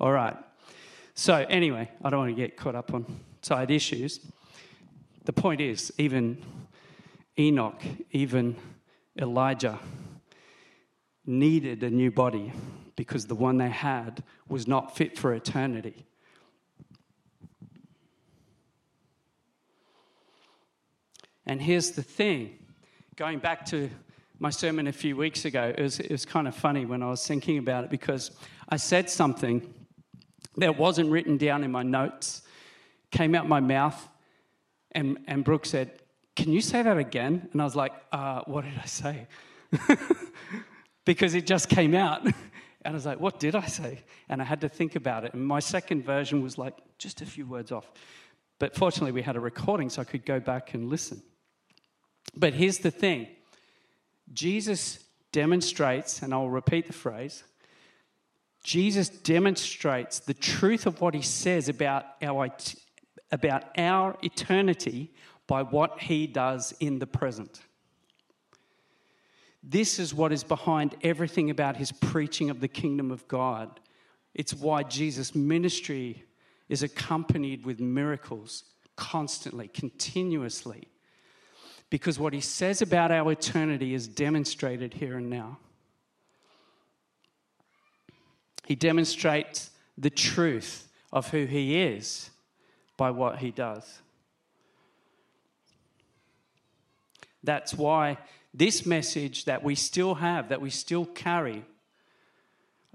All 0.00 0.12
right. 0.12 0.36
So, 1.14 1.44
anyway, 1.48 1.90
I 2.02 2.10
don't 2.10 2.20
want 2.20 2.30
to 2.30 2.40
get 2.40 2.56
caught 2.56 2.74
up 2.74 2.94
on 2.94 3.04
side 3.42 3.70
issues 3.70 4.20
the 5.24 5.32
point 5.32 5.60
is, 5.60 5.92
even 5.98 6.42
Enoch, 7.38 7.80
even 8.10 8.56
Elijah 9.16 9.78
needed 11.24 11.82
a 11.84 11.90
new 11.90 12.10
body 12.10 12.52
because 12.96 13.26
the 13.26 13.34
one 13.34 13.58
they 13.58 13.70
had 13.70 14.22
was 14.48 14.66
not 14.66 14.96
fit 14.96 15.18
for 15.18 15.34
eternity. 15.34 16.06
And 21.46 21.60
here's 21.60 21.92
the 21.92 22.02
thing 22.02 22.58
going 23.16 23.38
back 23.38 23.66
to 23.66 23.90
my 24.38 24.50
sermon 24.50 24.86
a 24.86 24.92
few 24.92 25.16
weeks 25.16 25.44
ago, 25.44 25.72
it 25.76 25.80
was, 25.80 26.00
it 26.00 26.10
was 26.10 26.24
kind 26.24 26.48
of 26.48 26.54
funny 26.54 26.84
when 26.84 27.02
I 27.02 27.08
was 27.08 27.26
thinking 27.26 27.58
about 27.58 27.84
it 27.84 27.90
because 27.90 28.32
I 28.68 28.76
said 28.76 29.08
something 29.08 29.72
that 30.56 30.76
wasn't 30.76 31.10
written 31.10 31.36
down 31.36 31.62
in 31.62 31.70
my 31.70 31.82
notes, 31.82 32.42
came 33.10 33.34
out 33.34 33.48
my 33.48 33.60
mouth, 33.60 34.08
and, 34.92 35.18
and 35.26 35.44
Brooke 35.44 35.66
said, 35.66 35.92
Can 36.34 36.50
you 36.50 36.60
say 36.60 36.82
that 36.82 36.98
again? 36.98 37.48
And 37.52 37.60
I 37.60 37.64
was 37.64 37.76
like, 37.76 37.92
uh, 38.12 38.42
What 38.46 38.64
did 38.64 38.74
I 38.82 38.86
say? 38.86 39.26
because 41.04 41.34
it 41.34 41.46
just 41.46 41.68
came 41.68 41.94
out. 41.94 42.26
and 42.84 42.92
I 42.92 42.94
was 42.94 43.06
like, 43.06 43.20
What 43.20 43.38
did 43.38 43.54
I 43.54 43.66
say? 43.66 44.00
And 44.28 44.40
I 44.40 44.44
had 44.44 44.60
to 44.62 44.68
think 44.68 44.96
about 44.96 45.24
it. 45.24 45.34
And 45.34 45.46
my 45.46 45.60
second 45.60 46.04
version 46.04 46.42
was 46.42 46.58
like 46.58 46.76
just 46.98 47.20
a 47.20 47.26
few 47.26 47.46
words 47.46 47.72
off. 47.72 47.90
But 48.58 48.76
fortunately, 48.76 49.12
we 49.12 49.22
had 49.22 49.36
a 49.36 49.40
recording 49.40 49.90
so 49.90 50.02
I 50.02 50.04
could 50.04 50.24
go 50.24 50.38
back 50.40 50.74
and 50.74 50.88
listen. 50.88 51.22
But 52.36 52.54
here's 52.54 52.78
the 52.78 52.90
thing 52.90 53.28
Jesus 54.32 54.98
demonstrates, 55.32 56.22
and 56.22 56.32
I'll 56.32 56.48
repeat 56.48 56.86
the 56.86 56.92
phrase 56.92 57.44
Jesus 58.62 59.08
demonstrates 59.08 60.20
the 60.20 60.34
truth 60.34 60.86
of 60.86 61.00
what 61.00 61.14
he 61.14 61.22
says 61.22 61.68
about 61.68 62.04
our 62.22 62.48
about 63.30 63.64
our 63.78 64.16
eternity 64.22 65.12
by 65.46 65.62
what 65.62 66.00
he 66.00 66.26
does 66.26 66.72
in 66.78 66.98
the 66.98 67.06
present. 67.06 67.60
This 69.62 69.98
is 69.98 70.12
what 70.12 70.32
is 70.32 70.42
behind 70.42 70.96
everything 71.02 71.50
about 71.50 71.76
his 71.76 71.92
preaching 71.92 72.50
of 72.50 72.60
the 72.60 72.68
kingdom 72.68 73.10
of 73.10 73.26
God. 73.28 73.80
It's 74.34 74.54
why 74.54 74.82
Jesus' 74.82 75.34
ministry 75.34 76.24
is 76.68 76.82
accompanied 76.82 77.64
with 77.64 77.78
miracles 77.78 78.64
constantly, 78.96 79.68
continuously. 79.68 80.88
Because 81.90 82.18
what 82.18 82.32
he 82.32 82.40
says 82.40 82.82
about 82.82 83.12
our 83.12 83.30
eternity 83.32 83.94
is 83.94 84.08
demonstrated 84.08 84.94
here 84.94 85.18
and 85.18 85.28
now. 85.28 85.58
He 88.64 88.74
demonstrates 88.74 89.70
the 89.98 90.10
truth 90.10 90.88
of 91.12 91.28
who 91.28 91.44
he 91.44 91.80
is 91.82 92.30
by 92.96 93.10
what 93.10 93.38
he 93.38 93.50
does. 93.50 94.00
That's 97.44 97.74
why 97.74 98.18
this 98.54 98.84
message 98.84 99.46
that 99.46 99.62
we 99.62 99.74
still 99.74 100.14
have, 100.16 100.48
that 100.50 100.60
we 100.60 100.70
still 100.70 101.06
carry, 101.06 101.64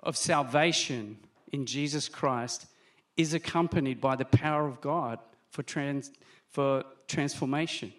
of 0.03 0.15
salvation 0.15 1.17
in 1.51 1.65
Jesus 1.65 2.07
Christ, 2.07 2.67
is 3.15 3.33
accompanied 3.33 3.99
by 3.99 4.15
the 4.15 4.25
power 4.25 4.67
of 4.67 4.79
God 4.79 5.19
for, 5.49 5.63
trans, 5.63 6.11
for 6.49 6.83
transformation, 7.07 7.91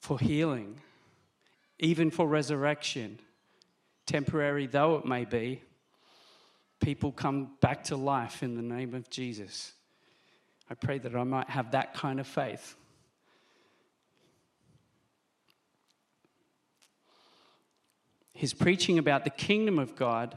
for 0.00 0.18
healing, 0.18 0.80
even 1.78 2.10
for 2.10 2.26
resurrection. 2.26 3.18
Temporary 4.06 4.66
though 4.66 4.96
it 4.96 5.04
may 5.04 5.24
be, 5.24 5.62
people 6.80 7.12
come 7.12 7.50
back 7.60 7.84
to 7.84 7.96
life 7.96 8.42
in 8.42 8.56
the 8.56 8.62
name 8.62 8.94
of 8.94 9.08
Jesus. 9.10 9.72
I 10.70 10.74
pray 10.74 10.98
that 10.98 11.14
I 11.14 11.24
might 11.24 11.50
have 11.50 11.72
that 11.72 11.94
kind 11.94 12.18
of 12.18 12.26
faith. 12.26 12.74
His 18.42 18.54
preaching 18.54 18.98
about 18.98 19.22
the 19.22 19.30
kingdom 19.30 19.78
of 19.78 19.94
God 19.94 20.36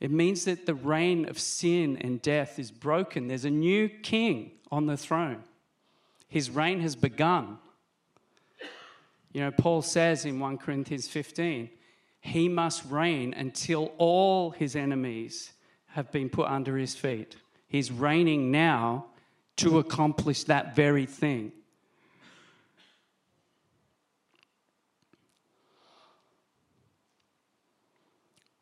It 0.00 0.10
means 0.10 0.46
that 0.46 0.64
the 0.64 0.74
reign 0.74 1.28
of 1.28 1.38
sin 1.38 1.98
and 1.98 2.22
death 2.22 2.58
is 2.58 2.70
broken. 2.70 3.28
There's 3.28 3.44
a 3.44 3.50
new 3.50 3.86
king 3.86 4.52
on 4.72 4.86
the 4.86 4.96
throne. 4.96 5.44
His 6.26 6.48
reign 6.48 6.80
has 6.80 6.96
begun. 6.96 7.58
You 9.30 9.42
know, 9.42 9.50
Paul 9.50 9.82
says 9.82 10.24
in 10.24 10.40
1 10.40 10.56
Corinthians 10.56 11.06
15, 11.06 11.68
he 12.22 12.48
must 12.48 12.82
reign 12.86 13.34
until 13.34 13.92
all 13.98 14.48
his 14.48 14.74
enemies 14.74 15.52
have 15.88 16.10
been 16.10 16.30
put 16.30 16.48
under 16.48 16.78
his 16.78 16.94
feet. 16.94 17.36
He's 17.68 17.92
reigning 17.92 18.50
now 18.50 19.04
to 19.56 19.78
accomplish 19.80 20.44
that 20.44 20.74
very 20.74 21.04
thing. 21.04 21.52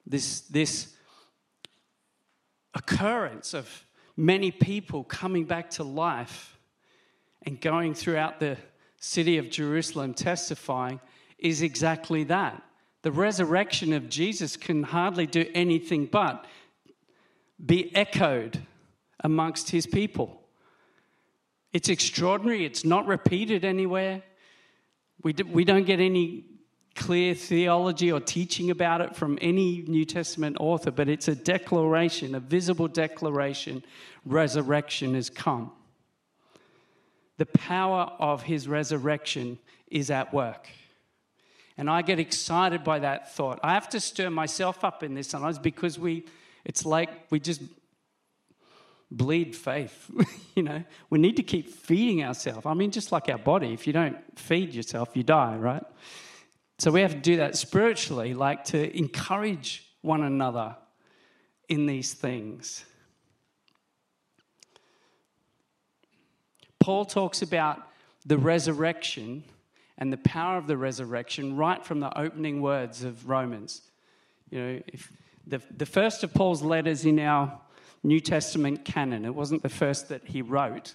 This, 0.09 0.41
this 0.41 0.95
occurrence 2.73 3.53
of 3.53 3.85
many 4.17 4.50
people 4.50 5.05
coming 5.05 5.45
back 5.45 5.69
to 5.71 5.85
life 5.85 6.59
and 7.43 7.61
going 7.61 7.93
throughout 7.93 8.41
the 8.41 8.57
city 8.97 9.37
of 9.37 9.50
Jerusalem 9.50 10.15
testifying 10.15 10.99
is 11.38 11.61
exactly 11.61 12.25
that. 12.25 12.62
The 13.03 13.12
resurrection 13.12 13.93
of 13.93 14.09
Jesus 14.09 14.57
can 14.57 14.83
hardly 14.83 15.27
do 15.27 15.45
anything 15.55 16.07
but 16.07 16.47
be 17.65 17.95
echoed 17.95 18.67
amongst 19.21 19.71
his 19.71 19.87
people. 19.87 20.41
It's 21.73 21.91
extraordinary, 21.91 22.65
it's 22.65 22.85
not 22.85 23.07
repeated 23.07 23.65
anywhere. 23.65 24.23
We, 25.23 25.35
do, 25.35 25.45
we 25.45 25.65
don't 25.65 25.85
get 25.85 26.00
any 26.00 26.45
clear 26.95 27.35
theology 27.35 28.11
or 28.11 28.21
teaching 28.21 28.71
about 28.71 29.00
it 29.00 29.14
from 29.14 29.38
any 29.40 29.83
New 29.87 30.04
Testament 30.04 30.57
author, 30.61 30.90
but 30.90 31.09
it's 31.09 31.28
a 31.28 31.35
declaration, 31.35 32.35
a 32.35 32.40
visible 32.40 32.88
declaration 32.88 33.83
resurrection 34.25 35.14
has 35.14 35.30
come. 35.30 35.71
The 37.38 37.47
power 37.47 38.12
of 38.18 38.42
his 38.42 38.66
resurrection 38.66 39.59
is 39.87 40.11
at 40.11 40.35
work. 40.35 40.68
And 41.76 41.88
I 41.88 42.02
get 42.02 42.18
excited 42.18 42.83
by 42.83 42.99
that 42.99 43.33
thought. 43.33 43.61
I 43.62 43.75
have 43.75 43.88
to 43.90 44.00
stir 44.00 44.30
myself 44.30 44.85
up 44.85 45.04
in 45.04 45.14
this 45.14 45.28
sometimes 45.28 45.59
because 45.61 45.99
we, 45.99 46.25
it's 46.64 46.85
like 46.85 47.30
we 47.30 47.38
just 47.38 47.62
bleed 49.11 49.54
faith. 49.54 50.11
you 50.57 50.64
know, 50.64 50.83
we 51.09 51.21
need 51.21 51.37
to 51.37 51.45
keep 51.45 51.71
feeding 51.71 52.25
ourselves. 52.25 52.66
I 52.66 52.75
mean, 52.75 52.90
just 52.90 53.12
like 53.12 53.28
our 53.28 53.38
body, 53.38 53.73
if 53.73 53.87
you 53.87 53.92
don't 53.92 54.18
feed 54.37 54.75
yourself, 54.75 55.11
you 55.14 55.23
die, 55.23 55.57
right? 55.57 55.85
So 56.78 56.92
we 56.92 57.00
have 57.00 57.12
to 57.12 57.20
do 57.20 57.37
that 57.38 57.56
spiritually, 57.56 58.35
like 58.35 58.64
to 58.66 58.97
encourage 58.97 59.85
one 60.02 60.23
another 60.23 60.76
in 61.68 61.87
these 61.87 62.14
things. 62.14 62.85
Paul 66.78 67.04
talks 67.04 67.42
about 67.42 67.82
the 68.25 68.38
resurrection 68.38 69.42
and 69.99 70.12
the 70.12 70.18
power 70.18 70.56
of 70.56 70.68
the 70.68 70.76
resurrection 70.76 71.56
right 71.56 71.85
from 71.85 71.99
the 71.99 72.16
opening 72.16 72.62
words 72.62 73.02
of 73.02 73.28
Romans. 73.28 73.82
You 74.50 74.58
know, 74.61 74.82
if 74.87 75.11
the, 75.47 75.61
the 75.76 75.87
first 75.87 76.23
of 76.23 76.32
Paul's 76.32 76.62
letters 76.62 77.04
in 77.04 77.18
our 77.18 77.61
New 78.04 78.20
Testament 78.20 78.85
canon, 78.85 79.25
it 79.25 79.35
wasn't 79.35 79.62
the 79.62 79.68
first 79.68 80.08
that 80.11 80.23
he 80.25 80.42
wrote, 80.42 80.94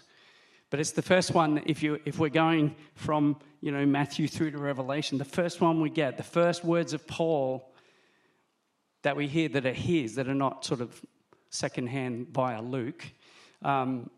but 0.74 0.80
it's 0.80 0.94
the 0.94 1.04
first 1.04 1.36
one 1.36 1.62
if, 1.68 1.84
you, 1.84 2.00
if 2.04 2.18
we're 2.18 2.30
going 2.30 2.76
from 2.96 3.38
you 3.62 3.72
know, 3.72 3.86
Matthew 3.86 4.28
through 4.28 4.50
to 4.50 4.58
Revelation, 4.58 5.20
the 5.20 5.24
first 5.24 5.62
one 5.62 5.80
we 5.80 5.92
get, 5.92 6.18
the 6.18 6.24
first 6.24 6.66
words 6.66 6.94
of 6.94 7.06
Paul 7.06 7.72
that 9.04 9.16
we 9.16 9.28
hear 9.28 9.50
that 9.50 9.68
are 9.68 9.72
his, 9.72 10.16
that 10.16 10.28
are 10.28 10.34
not 10.34 10.66
sort 10.66 10.82
of 10.82 11.00
secondhand 11.52 12.30
via 12.30 12.60
Luke. 12.60 13.06
Um, 13.62 14.10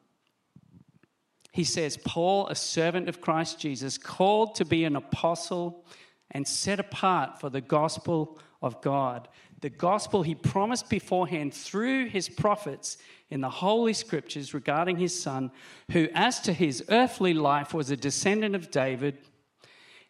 he 1.52 1.66
says, 1.66 1.98
Paul, 1.98 2.48
a 2.48 2.56
servant 2.56 3.10
of 3.10 3.20
Christ 3.20 3.60
Jesus, 3.60 3.98
called 3.98 4.56
to 4.56 4.64
be 4.64 4.86
an 4.86 4.96
apostle 4.96 5.84
and 6.32 6.48
set 6.48 6.80
apart 6.80 7.42
for 7.42 7.50
the 7.50 7.60
gospel 7.60 8.40
of 8.62 8.80
God. 8.80 9.28
The 9.66 9.72
gospel 9.72 10.22
he 10.22 10.36
promised 10.36 10.92
beforehand 10.92 11.52
through 11.52 12.10
his 12.10 12.30
prophets 12.30 13.00
in 13.32 13.42
the 13.42 13.50
Holy 13.50 13.94
Scriptures 13.94 14.54
regarding 14.54 14.98
his 14.98 15.20
son, 15.20 15.50
who, 15.90 16.08
as 16.14 16.40
to 16.42 16.54
his 16.54 16.84
earthly 16.90 17.34
life, 17.34 17.74
was 17.74 17.90
a 17.90 17.98
descendant 17.98 18.54
of 18.54 18.70
David, 18.70 19.18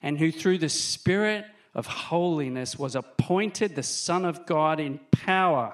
and 0.01 0.19
who, 0.19 0.29
through 0.29 0.57
the 0.57 0.67
Spirit 0.67 1.45
of 1.73 1.87
holiness, 1.87 2.77
was 2.77 2.97
appointed 2.97 3.77
the 3.77 3.81
Son 3.81 4.25
of 4.25 4.45
God 4.45 4.81
in 4.81 4.99
power 5.11 5.73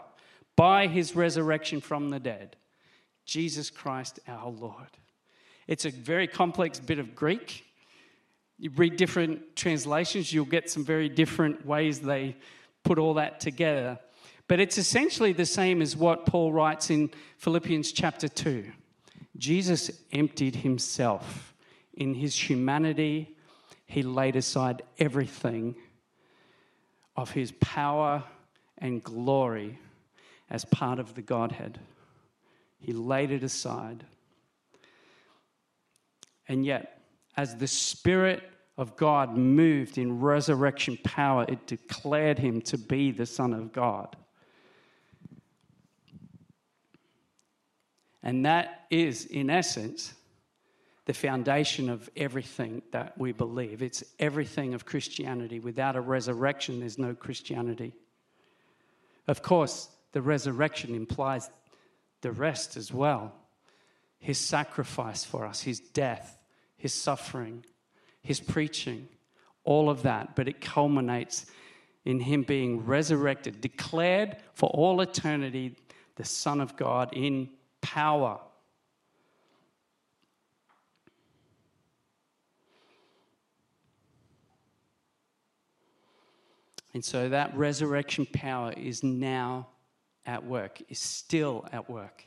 by 0.56 0.86
his 0.86 1.16
resurrection 1.16 1.82
from 1.82 2.12
the 2.12 2.20
dead. 2.20 2.58
Jesus 3.26 3.72
Christ 3.72 4.20
our 4.28 4.52
Lord. 4.52 4.96
It's 5.66 5.86
a 5.86 5.90
very 5.90 6.28
complex 6.28 6.80
bit 6.80 7.00
of 7.00 7.16
Greek. 7.16 7.66
You 8.60 8.70
read 8.70 8.96
different 8.96 9.56
translations, 9.56 10.32
you'll 10.32 10.46
get 10.46 10.70
some 10.70 10.86
very 10.86 11.10
different 11.10 11.66
ways 11.66 12.02
they 12.02 12.36
put 12.84 13.00
all 13.00 13.16
that 13.16 13.40
together. 13.40 14.00
But 14.48 14.60
it's 14.60 14.78
essentially 14.78 15.34
the 15.34 15.46
same 15.46 15.82
as 15.82 15.96
what 15.96 16.26
Paul 16.26 16.52
writes 16.52 16.90
in 16.90 17.10
Philippians 17.38 17.92
chapter 17.92 18.28
2. 18.28 18.72
Jesus 19.38 19.92
emptied 20.12 20.58
himself. 20.58 21.54
In 21.94 22.14
his 22.14 22.36
humanity, 22.36 23.36
he 23.86 24.04
laid 24.04 24.36
aside 24.36 24.82
everything 24.98 25.76
of 27.16 27.32
his 27.32 27.52
power 27.54 28.24
and 28.78 29.04
glory 29.04 29.80
as 30.50 30.66
part 30.66 31.00
of 31.00 31.16
the 31.16 31.22
Godhead. 31.22 31.80
He 32.80 32.94
laid 32.94 33.32
it 33.32 33.44
aside 33.44 34.06
and 36.52 36.66
yet, 36.66 37.02
as 37.38 37.56
the 37.56 37.68
Spirit 37.68 38.44
of 38.78 38.96
God 38.96 39.38
moved 39.38 39.98
in 39.98 40.20
resurrection 40.20 40.98
power, 41.04 41.46
it 41.48 41.68
declared 41.68 42.40
him 42.40 42.62
to 42.62 42.78
be 42.78 43.12
the 43.12 43.26
Son 43.26 43.54
of 43.54 43.72
God. 43.72 44.16
And 48.24 48.46
that 48.46 48.86
is, 48.90 49.26
in 49.26 49.50
essence, 49.50 50.14
the 51.06 51.14
foundation 51.14 51.90
of 51.90 52.10
everything 52.16 52.82
that 52.92 53.18
we 53.18 53.32
believe. 53.32 53.82
It's 53.82 54.04
everything 54.20 54.74
of 54.74 54.86
Christianity. 54.86 55.60
Without 55.60 55.96
a 55.96 56.02
resurrection, 56.02 56.80
there's 56.80 57.00
no 57.00 57.16
Christianity. 57.16 57.94
Of 59.28 59.42
course, 59.42 59.90
the 60.12 60.22
resurrection 60.22 60.94
implies 60.94 61.50
the 62.22 62.32
rest 62.32 62.78
as 62.78 62.94
well 62.94 63.34
his 64.20 64.38
sacrifice 64.38 65.26
for 65.26 65.48
us, 65.48 65.62
his 65.62 65.80
death, 65.80 66.38
his 66.78 66.94
suffering, 66.94 67.66
his 68.22 68.40
preaching, 68.40 69.08
all 69.64 69.90
of 69.90 70.04
that. 70.04 70.36
But 70.36 70.48
it 70.48 70.62
culminates 70.62 71.46
in 72.06 72.20
him 72.20 72.44
being 72.44 72.86
resurrected, 72.86 73.62
declared 73.62 74.38
for 74.54 74.70
all 74.70 75.02
eternity 75.02 75.76
the 76.16 76.26
Son 76.26 76.60
of 76.60 76.76
God 76.76 77.10
in 77.14 77.50
power. 77.82 78.40
And 86.94 87.04
so 87.06 87.30
that 87.30 87.56
resurrection 87.56 88.26
power 88.26 88.74
is 88.74 89.02
now 89.04 89.68
at 90.26 90.46
work, 90.46 90.82
is 90.90 91.00
still 91.00 91.66
at 91.72 91.90
work 91.90 92.26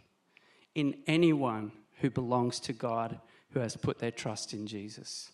in 0.74 0.96
anyone 1.06 1.70
who 2.00 2.10
belongs 2.10 2.60
to 2.60 2.72
God 2.72 3.20
who 3.50 3.60
has 3.60 3.76
put 3.76 3.98
their 3.98 4.10
trust 4.10 4.52
in 4.52 4.66
Jesus. 4.66 5.30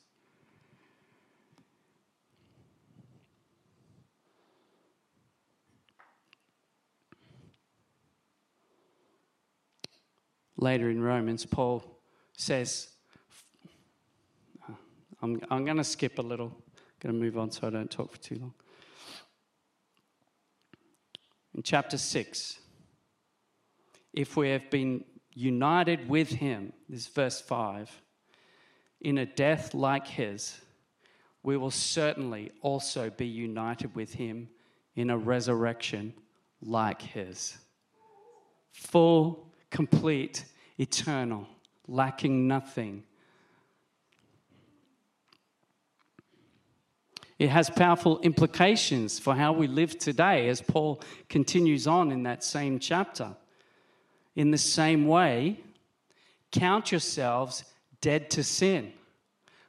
Later 10.61 10.91
in 10.91 11.01
Romans, 11.01 11.47
Paul 11.47 11.83
says, 12.37 12.89
I'm, 15.23 15.41
I'm 15.51 15.65
going 15.65 15.79
to 15.79 15.85
skip 15.85 16.19
a 16.19 16.23
little, 16.23 16.49
I'm 16.49 16.83
going 17.01 17.15
to 17.15 17.19
move 17.19 17.39
on 17.39 17.51
so 17.51 17.67
I 17.67 17.71
don't 17.71 17.91
talk 17.91 18.13
for 18.13 18.19
too 18.19 18.35
long. 18.35 18.53
In 21.55 21.63
chapter 21.63 21.97
6, 21.97 22.59
if 24.13 24.37
we 24.37 24.51
have 24.51 24.69
been 24.69 25.03
united 25.33 26.07
with 26.11 26.29
him, 26.29 26.75
this 26.91 27.07
verse 27.07 27.41
5, 27.41 27.91
in 29.01 29.17
a 29.17 29.25
death 29.25 29.73
like 29.73 30.07
his, 30.07 30.61
we 31.43 31.57
will 31.57 31.71
certainly 31.71 32.53
also 32.61 33.09
be 33.09 33.27
united 33.27 33.95
with 33.95 34.13
him 34.13 34.51
in 34.95 35.09
a 35.09 35.17
resurrection 35.17 36.13
like 36.61 37.01
his. 37.01 37.57
Full, 38.73 39.50
complete, 39.71 40.45
eternal, 40.79 41.47
lacking 41.87 42.47
nothing. 42.47 43.05
It 47.39 47.49
has 47.49 47.71
powerful 47.71 48.21
implications 48.21 49.19
for 49.19 49.35
how 49.35 49.53
we 49.53 49.67
live 49.67 49.99
today, 49.99 50.49
as 50.49 50.61
Paul 50.61 51.01
continues 51.29 51.87
on 51.87 52.13
in 52.13 52.25
that 52.25 52.45
same 52.45 52.79
chapter. 52.79 53.35
In 54.37 54.51
the 54.51 54.59
same 54.59 55.07
way, 55.07 55.61
count 56.53 56.93
yourselves 56.93 57.65
dead 58.03 58.29
to 58.31 58.45
sin, 58.45 58.93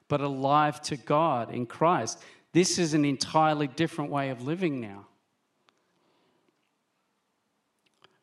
but 0.09 0.19
alive 0.19 0.81
to 0.81 0.97
God 0.97 1.53
in 1.53 1.65
Christ. 1.65 2.19
This 2.51 2.77
is 2.77 2.93
an 2.93 3.05
entirely 3.05 3.67
different 3.67 4.11
way 4.11 4.29
of 4.29 4.41
living 4.41 4.81
now. 4.81 5.07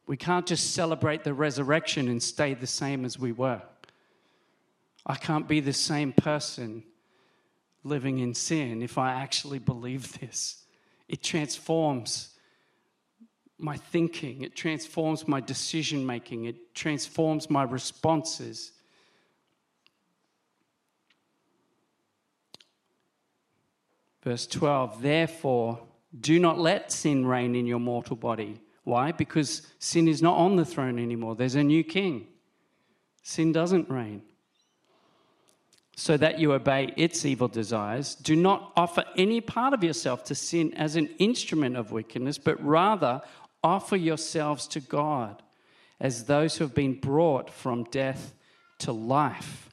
We 0.08 0.16
can't 0.16 0.46
just 0.46 0.72
celebrate 0.72 1.22
the 1.22 1.34
resurrection 1.34 2.08
and 2.08 2.22
stay 2.22 2.54
the 2.54 2.66
same 2.66 3.04
as 3.04 3.18
we 3.18 3.30
were. 3.30 3.60
I 5.04 5.16
can't 5.16 5.46
be 5.46 5.60
the 5.60 5.74
same 5.74 6.14
person 6.14 6.82
living 7.84 8.18
in 8.18 8.32
sin 8.32 8.80
if 8.80 8.96
I 8.96 9.12
actually 9.12 9.58
believe 9.58 10.18
this. 10.18 10.64
It 11.08 11.22
transforms 11.22 12.30
my 13.58 13.76
thinking, 13.76 14.40
it 14.42 14.56
transforms 14.56 15.28
my 15.28 15.40
decision 15.40 16.06
making, 16.06 16.46
it 16.46 16.74
transforms 16.74 17.50
my 17.50 17.64
responses. 17.64 18.72
Verse 24.22 24.46
12, 24.46 25.02
therefore, 25.02 25.80
do 26.18 26.38
not 26.38 26.58
let 26.58 26.92
sin 26.92 27.26
reign 27.26 27.54
in 27.54 27.66
your 27.66 27.80
mortal 27.80 28.16
body. 28.16 28.62
Why? 28.88 29.12
Because 29.12 29.60
sin 29.78 30.08
is 30.08 30.22
not 30.22 30.38
on 30.38 30.56
the 30.56 30.64
throne 30.64 30.98
anymore. 30.98 31.36
There's 31.36 31.56
a 31.56 31.62
new 31.62 31.84
king. 31.84 32.26
Sin 33.22 33.52
doesn't 33.52 33.90
reign. 33.90 34.22
So 35.94 36.16
that 36.16 36.38
you 36.38 36.54
obey 36.54 36.94
its 36.96 37.26
evil 37.26 37.48
desires. 37.48 38.14
Do 38.14 38.34
not 38.34 38.72
offer 38.78 39.04
any 39.14 39.42
part 39.42 39.74
of 39.74 39.84
yourself 39.84 40.24
to 40.24 40.34
sin 40.34 40.72
as 40.72 40.96
an 40.96 41.10
instrument 41.18 41.76
of 41.76 41.92
wickedness, 41.92 42.38
but 42.38 42.64
rather 42.64 43.20
offer 43.62 43.94
yourselves 43.94 44.66
to 44.68 44.80
God 44.80 45.42
as 46.00 46.24
those 46.24 46.56
who 46.56 46.64
have 46.64 46.74
been 46.74 46.98
brought 46.98 47.50
from 47.50 47.84
death 47.90 48.32
to 48.78 48.92
life 48.92 49.68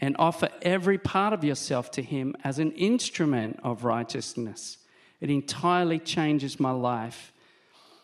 and 0.00 0.14
offer 0.18 0.50
every 0.60 0.98
part 0.98 1.32
of 1.32 1.44
yourself 1.44 1.90
to 1.92 2.02
Him 2.02 2.36
as 2.44 2.58
an 2.58 2.72
instrument 2.72 3.58
of 3.62 3.84
righteousness. 3.84 4.76
It 5.18 5.30
entirely 5.30 5.98
changes 5.98 6.60
my 6.60 6.72
life 6.72 7.32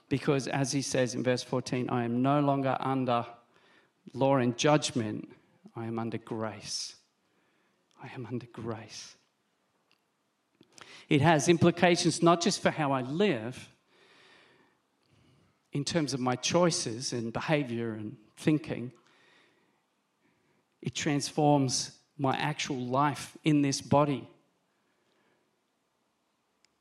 because, 0.08 0.48
as 0.48 0.72
He 0.72 0.82
says 0.82 1.14
in 1.14 1.22
verse 1.22 1.42
14, 1.42 1.90
I 1.90 2.04
am 2.04 2.22
no 2.22 2.40
longer 2.40 2.76
under 2.80 3.26
law 4.12 4.36
and 4.36 4.56
judgment, 4.56 5.28
I 5.74 5.86
am 5.86 5.98
under 5.98 6.18
grace. 6.18 6.94
I 8.02 8.10
am 8.14 8.26
under 8.26 8.46
grace. 8.46 9.16
It 11.08 11.20
has 11.20 11.48
implications 11.48 12.22
not 12.22 12.42
just 12.42 12.60
for 12.60 12.70
how 12.70 12.92
I 12.92 13.00
live, 13.02 13.70
in 15.74 15.84
terms 15.84 16.14
of 16.14 16.20
my 16.20 16.36
choices 16.36 17.12
and 17.12 17.32
behavior 17.32 17.94
and 17.94 18.16
thinking, 18.36 18.92
it 20.80 20.94
transforms 20.94 21.98
my 22.16 22.36
actual 22.36 22.78
life 22.78 23.36
in 23.42 23.60
this 23.60 23.80
body. 23.80 24.28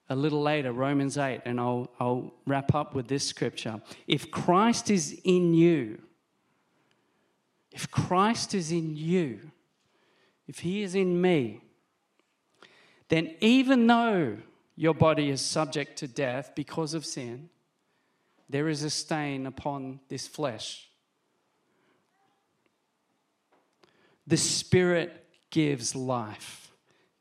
A 0.10 0.16
little 0.16 0.42
later, 0.42 0.72
Romans 0.72 1.18
8, 1.18 1.42
and 1.46 1.60
I'll, 1.60 1.90
I'll 2.00 2.34
wrap 2.46 2.76
up 2.76 2.94
with 2.94 3.08
this 3.08 3.26
scripture. 3.26 3.82
If 4.08 4.30
Christ 4.32 4.90
is 4.90 5.20
in 5.24 5.54
you, 5.54 6.02
if 7.72 7.90
Christ 7.90 8.54
is 8.54 8.72
in 8.72 8.96
you, 8.96 9.40
if 10.48 10.60
He 10.60 10.84
is 10.84 10.94
in 10.94 11.20
me, 11.22 11.62
then 13.08 13.36
even 13.40 13.88
though 13.88 14.38
your 14.76 14.94
body 14.94 15.30
is 15.30 15.42
subject 15.42 15.98
to 16.00 16.08
death 16.08 16.52
because 16.56 16.94
of 16.94 17.06
sin, 17.06 17.50
there 18.50 18.68
is 18.68 18.84
a 18.84 18.90
stain 18.90 19.46
upon 19.46 20.00
this 20.10 20.28
flesh 20.28 20.90
The 24.26 24.38
Spirit 24.38 25.26
gives 25.50 25.96
life 25.96 26.72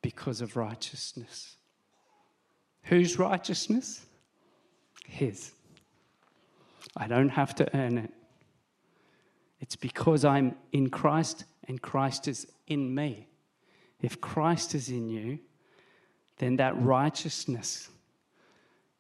because 0.03 0.41
of 0.41 0.57
righteousness. 0.57 1.57
Whose 2.85 3.19
righteousness? 3.19 4.05
His. 5.07 5.53
I 6.97 7.07
don't 7.07 7.31
have 7.31 7.55
to 7.57 7.77
earn 7.77 7.99
it. 7.99 8.11
It's 9.61 9.77
because 9.77 10.25
I'm 10.25 10.57
in 10.73 10.91
Christ 10.91 11.45
and 11.69 11.81
Christ 11.81 12.29
is 12.29 12.47
in 12.67 12.95
me. 12.95 13.29
If 14.01 14.21
Christ 14.21 14.75
is 14.75 14.89
in 14.89 15.09
you, 15.09 15.39
then 16.39 16.57
that 16.57 16.81
righteousness 16.83 17.89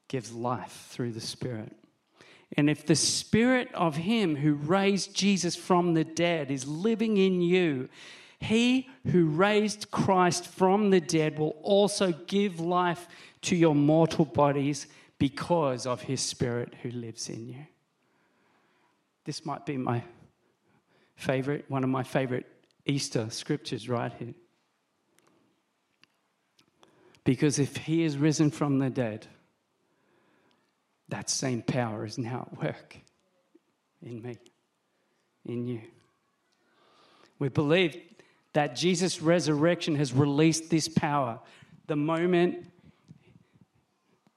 gives 0.07 0.33
life 0.33 0.87
through 0.90 1.12
the 1.12 1.21
Spirit. 1.21 1.73
And 2.57 2.68
if 2.68 2.87
the 2.87 2.95
spirit 2.95 3.73
of 3.73 3.97
him 3.97 4.37
who 4.37 4.53
raised 4.55 5.14
Jesus 5.14 5.57
from 5.57 5.95
the 5.95 6.05
dead 6.05 6.51
is 6.51 6.66
living 6.68 7.16
in 7.16 7.40
you, 7.40 7.88
he 8.42 8.88
who 9.07 9.26
raised 9.26 9.90
Christ 9.90 10.46
from 10.46 10.90
the 10.90 11.00
dead 11.00 11.38
will 11.38 11.57
also 11.62 12.12
give 12.26 12.61
life 12.61 13.07
to 13.42 13.57
your 13.57 13.74
mortal 13.74 14.24
bodies 14.24 14.87
because 15.18 15.87
of 15.87 16.02
his 16.02 16.20
spirit 16.20 16.74
who 16.83 16.90
lives 16.90 17.28
in 17.28 17.48
you. 17.48 17.66
This 19.24 19.46
might 19.46 19.64
be 19.64 19.76
my 19.76 20.02
favorite, 21.14 21.64
one 21.68 21.85
of 21.85 21.90
my 21.90 22.02
favorite 22.02 22.46
Easter 22.85 23.28
scriptures 23.31 23.88
right 23.88 24.12
here. 24.18 24.35
Because 27.24 27.61
if 27.61 27.76
he 27.76 28.02
is 28.02 28.16
risen 28.16 28.50
from 28.50 28.81
the 28.81 28.90
dead, 28.90 29.28
that 31.09 31.31
same 31.31 31.62
power 31.62 32.05
is 32.05 32.18
now 32.18 32.48
at 32.50 32.61
work 32.61 32.96
in 34.05 34.20
me, 34.20 34.38
in 35.44 35.68
you. 35.68 35.83
We 37.38 37.48
believe 37.48 38.00
that 38.53 38.77
Jesus' 38.77 39.23
resurrection 39.23 39.95
has 39.97 40.12
released 40.12 40.71
this 40.71 40.88
power. 40.88 41.41
The 41.87 41.97
moment 41.97 42.67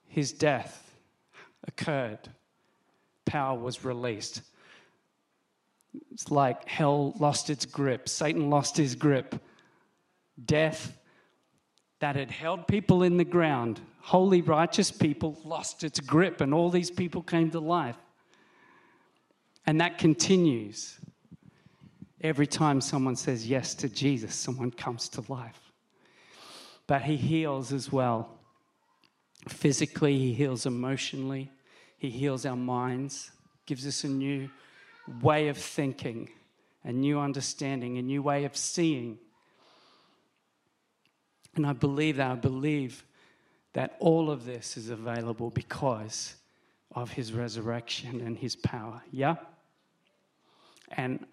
his 0.07 0.31
death 0.31 0.93
occurred, 1.67 2.29
power 3.25 3.57
was 3.57 3.83
released. 3.83 4.41
It's 6.11 6.31
like 6.31 6.67
hell 6.67 7.13
lost 7.19 7.49
its 7.49 7.65
grip, 7.65 8.07
Satan 8.07 8.49
lost 8.49 8.77
his 8.77 8.95
grip. 8.95 9.35
Death 10.43 10.97
that 11.99 12.15
had 12.15 12.31
held 12.31 12.67
people 12.67 13.03
in 13.03 13.17
the 13.17 13.25
ground, 13.25 13.79
holy, 14.01 14.41
righteous 14.41 14.91
people, 14.91 15.39
lost 15.43 15.83
its 15.83 15.99
grip, 15.99 16.41
and 16.41 16.53
all 16.53 16.69
these 16.69 16.91
people 16.91 17.21
came 17.21 17.49
to 17.51 17.59
life. 17.59 17.95
And 19.65 19.81
that 19.81 19.97
continues. 19.97 20.99
Every 22.25 22.47
time 22.47 22.81
someone 22.81 23.15
says 23.15 23.47
yes 23.47 23.75
to 23.75 23.87
Jesus, 23.87 24.33
someone 24.33 24.71
comes 24.71 25.07
to 25.09 25.23
life. 25.31 25.71
But 26.87 27.03
He 27.03 27.17
heals 27.17 27.71
as 27.71 27.91
well. 27.91 28.39
Physically, 29.47 30.17
He 30.17 30.33
heals 30.33 30.65
emotionally, 30.65 31.51
He 31.99 32.09
heals 32.09 32.43
our 32.47 32.55
minds, 32.55 33.29
gives 33.67 33.85
us 33.85 34.03
a 34.03 34.07
new 34.07 34.49
way 35.21 35.49
of 35.49 35.57
thinking, 35.57 36.29
a 36.83 36.91
new 36.91 37.19
understanding, 37.19 37.99
a 37.99 38.01
new 38.01 38.23
way 38.23 38.45
of 38.45 38.57
seeing. 38.57 39.19
And 41.55 41.67
I 41.67 41.73
believe 41.73 42.17
that. 42.17 42.31
I 42.31 42.35
believe 42.35 43.05
that 43.73 43.97
all 43.99 44.31
of 44.31 44.45
this 44.45 44.77
is 44.77 44.89
available 44.89 45.51
because 45.51 46.33
of 46.95 47.11
his 47.11 47.33
resurrection 47.33 48.19
and 48.21 48.35
his 48.35 48.55
power. 48.55 49.03
Yeah? 49.11 49.35
And 50.91 51.27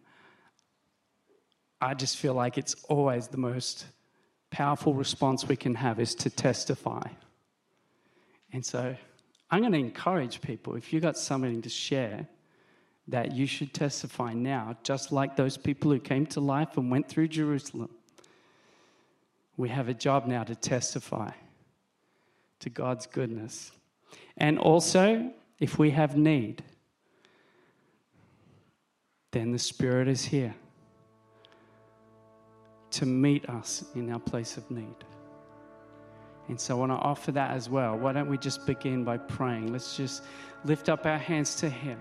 I 1.82 1.94
just 1.94 2.16
feel 2.16 2.32
like 2.32 2.56
it's 2.56 2.74
always 2.88 3.28
the 3.28 3.36
most 3.36 3.84
powerful 4.50 4.94
response 4.94 5.46
we 5.46 5.56
can 5.56 5.74
have 5.74 6.00
is 6.00 6.14
to 6.16 6.30
testify. 6.30 7.02
And 8.52 8.64
so 8.64 8.96
I'm 9.50 9.60
going 9.60 9.72
to 9.72 9.78
encourage 9.78 10.40
people 10.40 10.76
if 10.76 10.92
you've 10.92 11.02
got 11.02 11.18
something 11.18 11.60
to 11.62 11.68
share, 11.68 12.26
that 13.08 13.32
you 13.32 13.46
should 13.46 13.74
testify 13.74 14.32
now, 14.32 14.76
just 14.84 15.12
like 15.12 15.36
those 15.36 15.58
people 15.58 15.90
who 15.90 15.98
came 15.98 16.24
to 16.24 16.40
life 16.40 16.78
and 16.78 16.90
went 16.90 17.08
through 17.08 17.28
Jerusalem 17.28 17.90
we 19.56 19.68
have 19.68 19.88
a 19.88 19.94
job 19.94 20.26
now 20.26 20.44
to 20.44 20.54
testify 20.54 21.30
to 22.60 22.70
God's 22.70 23.06
goodness. 23.06 23.72
And 24.36 24.58
also, 24.58 25.30
if 25.58 25.78
we 25.78 25.90
have 25.90 26.16
need, 26.16 26.62
then 29.32 29.52
the 29.52 29.58
Spirit 29.58 30.08
is 30.08 30.26
here 30.26 30.54
to 32.92 33.06
meet 33.06 33.48
us 33.48 33.84
in 33.94 34.10
our 34.12 34.20
place 34.20 34.56
of 34.56 34.70
need. 34.70 35.04
And 36.48 36.60
so 36.60 36.76
I 36.76 36.78
want 36.80 36.92
to 36.92 36.96
offer 36.96 37.32
that 37.32 37.52
as 37.52 37.68
well. 37.68 37.96
Why 37.96 38.12
don't 38.12 38.28
we 38.28 38.36
just 38.36 38.66
begin 38.66 39.04
by 39.04 39.16
praying? 39.16 39.72
Let's 39.72 39.96
just 39.96 40.22
lift 40.64 40.88
up 40.88 41.06
our 41.06 41.18
hands 41.18 41.54
to 41.56 41.70
Him. 41.70 41.98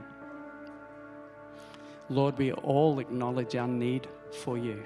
Lord, 2.10 2.38
we 2.38 2.52
all 2.52 3.00
acknowledge 3.00 3.56
our 3.56 3.68
need 3.68 4.08
for 4.44 4.58
you. 4.58 4.84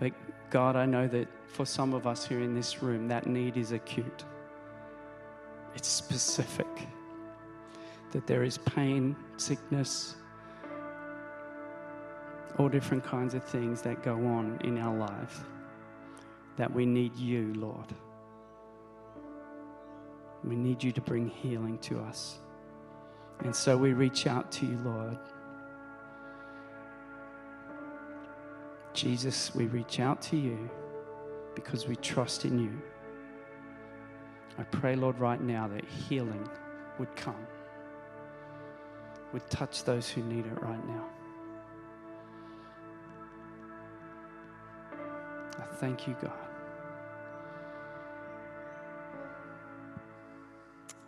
But 0.00 0.12
God, 0.50 0.74
I 0.74 0.86
know 0.86 1.06
that 1.08 1.28
for 1.46 1.64
some 1.64 1.94
of 1.94 2.06
us 2.06 2.26
here 2.26 2.40
in 2.40 2.54
this 2.54 2.82
room, 2.82 3.06
that 3.08 3.26
need 3.26 3.56
is 3.56 3.72
acute. 3.72 4.24
It's 5.76 5.88
specific. 5.88 6.66
That 8.10 8.26
there 8.26 8.42
is 8.42 8.58
pain, 8.58 9.14
sickness, 9.36 10.16
all 12.60 12.68
different 12.68 13.02
kinds 13.02 13.32
of 13.32 13.42
things 13.42 13.80
that 13.80 14.02
go 14.02 14.12
on 14.12 14.58
in 14.62 14.76
our 14.76 14.94
life. 14.94 15.44
That 16.58 16.70
we 16.70 16.84
need 16.84 17.16
you, 17.16 17.54
Lord. 17.54 17.94
We 20.44 20.56
need 20.56 20.82
you 20.82 20.92
to 20.92 21.00
bring 21.00 21.26
healing 21.26 21.78
to 21.78 21.98
us. 22.00 22.38
And 23.44 23.56
so 23.56 23.78
we 23.78 23.94
reach 23.94 24.26
out 24.26 24.52
to 24.52 24.66
you, 24.66 24.78
Lord. 24.84 25.16
Jesus, 28.92 29.54
we 29.54 29.64
reach 29.66 29.98
out 29.98 30.20
to 30.22 30.36
you 30.36 30.68
because 31.54 31.86
we 31.86 31.96
trust 31.96 32.44
in 32.44 32.58
you. 32.58 32.82
I 34.58 34.64
pray, 34.64 34.96
Lord, 34.96 35.18
right 35.18 35.40
now 35.40 35.66
that 35.68 35.84
healing 35.86 36.46
would 36.98 37.14
come, 37.16 37.46
would 39.32 39.48
touch 39.48 39.84
those 39.84 40.10
who 40.10 40.22
need 40.22 40.44
it 40.44 40.60
right 40.60 40.86
now. 40.86 41.08
Thank 45.80 46.06
you, 46.06 46.14
God. 46.20 46.32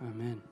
Amen. 0.02 0.42